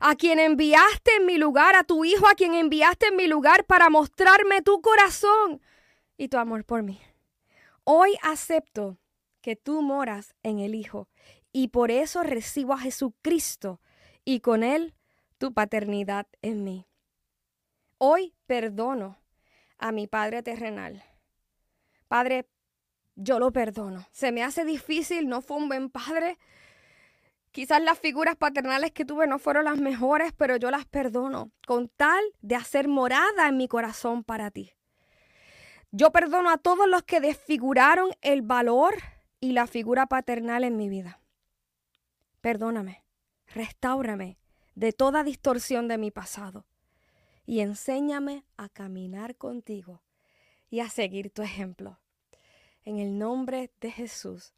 a 0.00 0.14
quien 0.14 0.38
enviaste 0.38 1.16
en 1.16 1.26
mi 1.26 1.36
lugar, 1.36 1.74
a 1.74 1.84
tu 1.84 2.04
Hijo, 2.04 2.28
a 2.28 2.34
quien 2.34 2.54
enviaste 2.54 3.08
en 3.08 3.16
mi 3.16 3.26
lugar 3.26 3.64
para 3.64 3.90
mostrarme 3.90 4.62
tu 4.62 4.80
corazón 4.80 5.60
y 6.16 6.28
tu 6.28 6.38
amor 6.38 6.64
por 6.64 6.82
mí. 6.82 7.00
Hoy 7.84 8.16
acepto 8.22 8.98
que 9.40 9.56
tú 9.56 9.82
moras 9.82 10.34
en 10.42 10.60
el 10.60 10.74
Hijo 10.74 11.08
y 11.52 11.68
por 11.68 11.90
eso 11.90 12.22
recibo 12.22 12.72
a 12.72 12.78
Jesucristo 12.78 13.80
y 14.24 14.40
con 14.40 14.62
Él 14.62 14.94
tu 15.38 15.52
paternidad 15.52 16.26
en 16.42 16.64
mí. 16.64 16.86
Hoy 17.98 18.34
perdono 18.46 19.18
a 19.78 19.92
mi 19.92 20.06
Padre 20.06 20.42
terrenal. 20.42 21.02
Padre, 22.08 22.48
yo 23.14 23.38
lo 23.38 23.52
perdono. 23.52 24.06
Se 24.12 24.32
me 24.32 24.42
hace 24.42 24.64
difícil, 24.64 25.28
no 25.28 25.42
fue 25.42 25.56
un 25.56 25.68
buen 25.68 25.90
padre. 25.90 26.38
Quizás 27.52 27.82
las 27.82 27.98
figuras 27.98 28.36
paternales 28.36 28.92
que 28.92 29.04
tuve 29.04 29.26
no 29.26 29.38
fueron 29.38 29.64
las 29.64 29.78
mejores, 29.78 30.32
pero 30.32 30.56
yo 30.56 30.70
las 30.70 30.86
perdono 30.86 31.50
con 31.66 31.88
tal 31.88 32.22
de 32.40 32.56
hacer 32.56 32.88
morada 32.88 33.48
en 33.48 33.56
mi 33.56 33.68
corazón 33.68 34.24
para 34.24 34.50
ti. 34.50 34.72
Yo 35.90 36.12
perdono 36.12 36.50
a 36.50 36.58
todos 36.58 36.88
los 36.88 37.02
que 37.02 37.20
desfiguraron 37.20 38.10
el 38.20 38.42
valor 38.42 38.94
y 39.40 39.52
la 39.52 39.66
figura 39.66 40.06
paternal 40.06 40.64
en 40.64 40.76
mi 40.76 40.88
vida. 40.88 41.19
Perdóname, 42.40 43.04
restáurame 43.54 44.38
de 44.74 44.92
toda 44.92 45.24
distorsión 45.24 45.88
de 45.88 45.98
mi 45.98 46.10
pasado 46.10 46.66
y 47.44 47.60
enséñame 47.60 48.44
a 48.56 48.68
caminar 48.68 49.36
contigo 49.36 50.02
y 50.70 50.80
a 50.80 50.88
seguir 50.88 51.30
tu 51.30 51.42
ejemplo. 51.42 51.98
En 52.84 52.98
el 52.98 53.18
nombre 53.18 53.70
de 53.80 53.90
Jesús. 53.90 54.54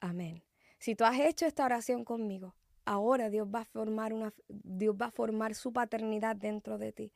Amén. 0.00 0.42
Si 0.78 0.94
tú 0.94 1.04
has 1.04 1.20
hecho 1.20 1.44
esta 1.44 1.64
oración 1.64 2.04
conmigo, 2.04 2.54
ahora 2.86 3.28
Dios 3.28 3.46
va 3.54 3.60
a 3.60 3.64
formar 3.64 4.14
una 4.14 4.32
Dios 4.48 4.96
va 4.98 5.06
a 5.06 5.10
formar 5.10 5.54
su 5.54 5.72
paternidad 5.72 6.36
dentro 6.36 6.78
de 6.78 6.92
ti 6.92 7.12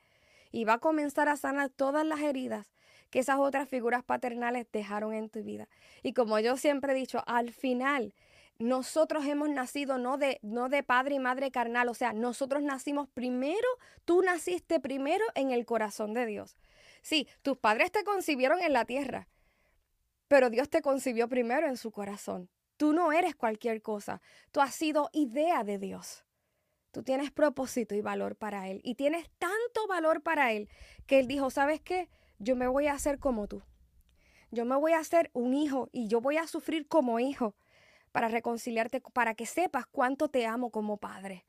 y 0.52 0.64
va 0.64 0.74
a 0.74 0.78
comenzar 0.78 1.28
a 1.28 1.36
sanar 1.36 1.70
todas 1.70 2.04
las 2.04 2.20
heridas 2.20 2.70
que 3.10 3.20
esas 3.20 3.38
otras 3.38 3.68
figuras 3.68 4.04
paternales 4.04 4.66
dejaron 4.70 5.14
en 5.14 5.30
tu 5.30 5.42
vida. 5.42 5.68
Y 6.02 6.12
como 6.12 6.38
yo 6.40 6.56
siempre 6.56 6.92
he 6.92 6.96
dicho, 6.96 7.22
al 7.26 7.52
final 7.52 8.14
nosotros 8.58 9.26
hemos 9.26 9.48
nacido 9.48 9.98
no 9.98 10.16
de, 10.16 10.38
no 10.42 10.68
de 10.68 10.82
padre 10.82 11.16
y 11.16 11.18
madre 11.18 11.50
carnal, 11.50 11.88
o 11.88 11.94
sea, 11.94 12.12
nosotros 12.12 12.62
nacimos 12.62 13.08
primero, 13.08 13.66
tú 14.04 14.22
naciste 14.22 14.80
primero 14.80 15.24
en 15.34 15.50
el 15.50 15.66
corazón 15.66 16.14
de 16.14 16.26
Dios. 16.26 16.56
Sí, 17.02 17.28
tus 17.42 17.58
padres 17.58 17.92
te 17.92 18.04
concibieron 18.04 18.60
en 18.60 18.72
la 18.72 18.84
tierra, 18.84 19.28
pero 20.28 20.50
Dios 20.50 20.70
te 20.70 20.82
concibió 20.82 21.28
primero 21.28 21.66
en 21.68 21.76
su 21.76 21.90
corazón. 21.90 22.48
Tú 22.76 22.92
no 22.92 23.12
eres 23.12 23.36
cualquier 23.36 23.82
cosa. 23.82 24.20
Tú 24.50 24.60
has 24.60 24.74
sido 24.74 25.08
idea 25.12 25.62
de 25.62 25.78
Dios. 25.78 26.24
Tú 26.90 27.02
tienes 27.02 27.30
propósito 27.30 27.94
y 27.94 28.00
valor 28.00 28.36
para 28.36 28.68
Él. 28.68 28.80
Y 28.82 28.94
tienes 28.94 29.30
tanto 29.38 29.86
valor 29.88 30.22
para 30.22 30.52
Él 30.52 30.68
que 31.06 31.18
Él 31.18 31.28
dijo, 31.28 31.50
¿sabes 31.50 31.80
qué? 31.80 32.08
Yo 32.38 32.56
me 32.56 32.66
voy 32.66 32.86
a 32.86 32.94
hacer 32.94 33.18
como 33.18 33.46
tú. 33.46 33.62
Yo 34.50 34.64
me 34.64 34.76
voy 34.76 34.92
a 34.92 34.98
hacer 34.98 35.30
un 35.34 35.54
hijo 35.54 35.88
y 35.92 36.08
yo 36.08 36.20
voy 36.20 36.36
a 36.36 36.46
sufrir 36.46 36.86
como 36.88 37.18
hijo 37.18 37.54
para 38.14 38.28
reconciliarte, 38.28 39.00
para 39.00 39.34
que 39.34 39.44
sepas 39.44 39.86
cuánto 39.86 40.28
te 40.28 40.46
amo 40.46 40.70
como 40.70 40.98
padre. 40.98 41.44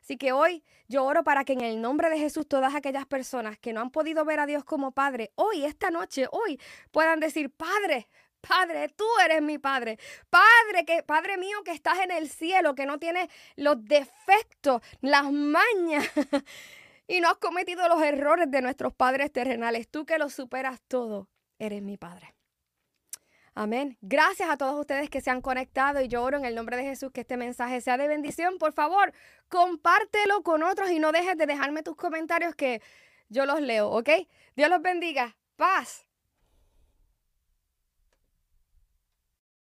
Así 0.00 0.16
que 0.16 0.30
hoy 0.30 0.62
yo 0.86 1.02
oro 1.02 1.24
para 1.24 1.44
que 1.44 1.52
en 1.52 1.62
el 1.62 1.80
nombre 1.80 2.08
de 2.08 2.16
Jesús 2.16 2.46
todas 2.46 2.76
aquellas 2.76 3.06
personas 3.06 3.58
que 3.58 3.72
no 3.72 3.80
han 3.80 3.90
podido 3.90 4.24
ver 4.24 4.38
a 4.38 4.46
Dios 4.46 4.62
como 4.62 4.92
Padre, 4.92 5.32
hoy, 5.34 5.64
esta 5.64 5.90
noche, 5.90 6.28
hoy, 6.30 6.60
puedan 6.92 7.18
decir, 7.18 7.50
Padre, 7.50 8.08
Padre, 8.40 8.88
tú 8.90 9.04
eres 9.24 9.42
mi 9.42 9.58
Padre. 9.58 9.98
Padre, 10.30 10.84
que, 10.86 11.02
Padre 11.02 11.38
mío 11.38 11.64
que 11.64 11.72
estás 11.72 11.98
en 11.98 12.12
el 12.12 12.30
cielo, 12.30 12.76
que 12.76 12.86
no 12.86 13.00
tienes 13.00 13.28
los 13.56 13.84
defectos, 13.84 14.82
las 15.00 15.24
mañas 15.32 16.08
y 17.08 17.20
no 17.20 17.30
has 17.30 17.38
cometido 17.38 17.88
los 17.88 18.00
errores 18.00 18.48
de 18.48 18.62
nuestros 18.62 18.94
padres 18.94 19.32
terrenales. 19.32 19.88
Tú 19.88 20.06
que 20.06 20.18
lo 20.18 20.30
superas 20.30 20.80
todo, 20.86 21.28
eres 21.58 21.82
mi 21.82 21.96
Padre. 21.96 22.35
Amén. 23.58 23.96
Gracias 24.02 24.50
a 24.50 24.58
todos 24.58 24.78
ustedes 24.78 25.08
que 25.08 25.22
se 25.22 25.30
han 25.30 25.40
conectado 25.40 26.02
y 26.02 26.08
yo 26.08 26.22
oro 26.22 26.36
en 26.36 26.44
el 26.44 26.54
nombre 26.54 26.76
de 26.76 26.82
Jesús 26.82 27.10
que 27.10 27.22
este 27.22 27.38
mensaje 27.38 27.80
sea 27.80 27.96
de 27.96 28.06
bendición. 28.06 28.58
Por 28.58 28.74
favor, 28.74 29.14
compártelo 29.48 30.42
con 30.42 30.62
otros 30.62 30.90
y 30.90 30.98
no 30.98 31.10
dejes 31.10 31.38
de 31.38 31.46
dejarme 31.46 31.82
tus 31.82 31.96
comentarios 31.96 32.54
que 32.54 32.82
yo 33.30 33.46
los 33.46 33.62
leo, 33.62 33.88
¿ok? 33.88 34.10
Dios 34.56 34.68
los 34.68 34.82
bendiga. 34.82 35.38
Paz. 35.56 36.05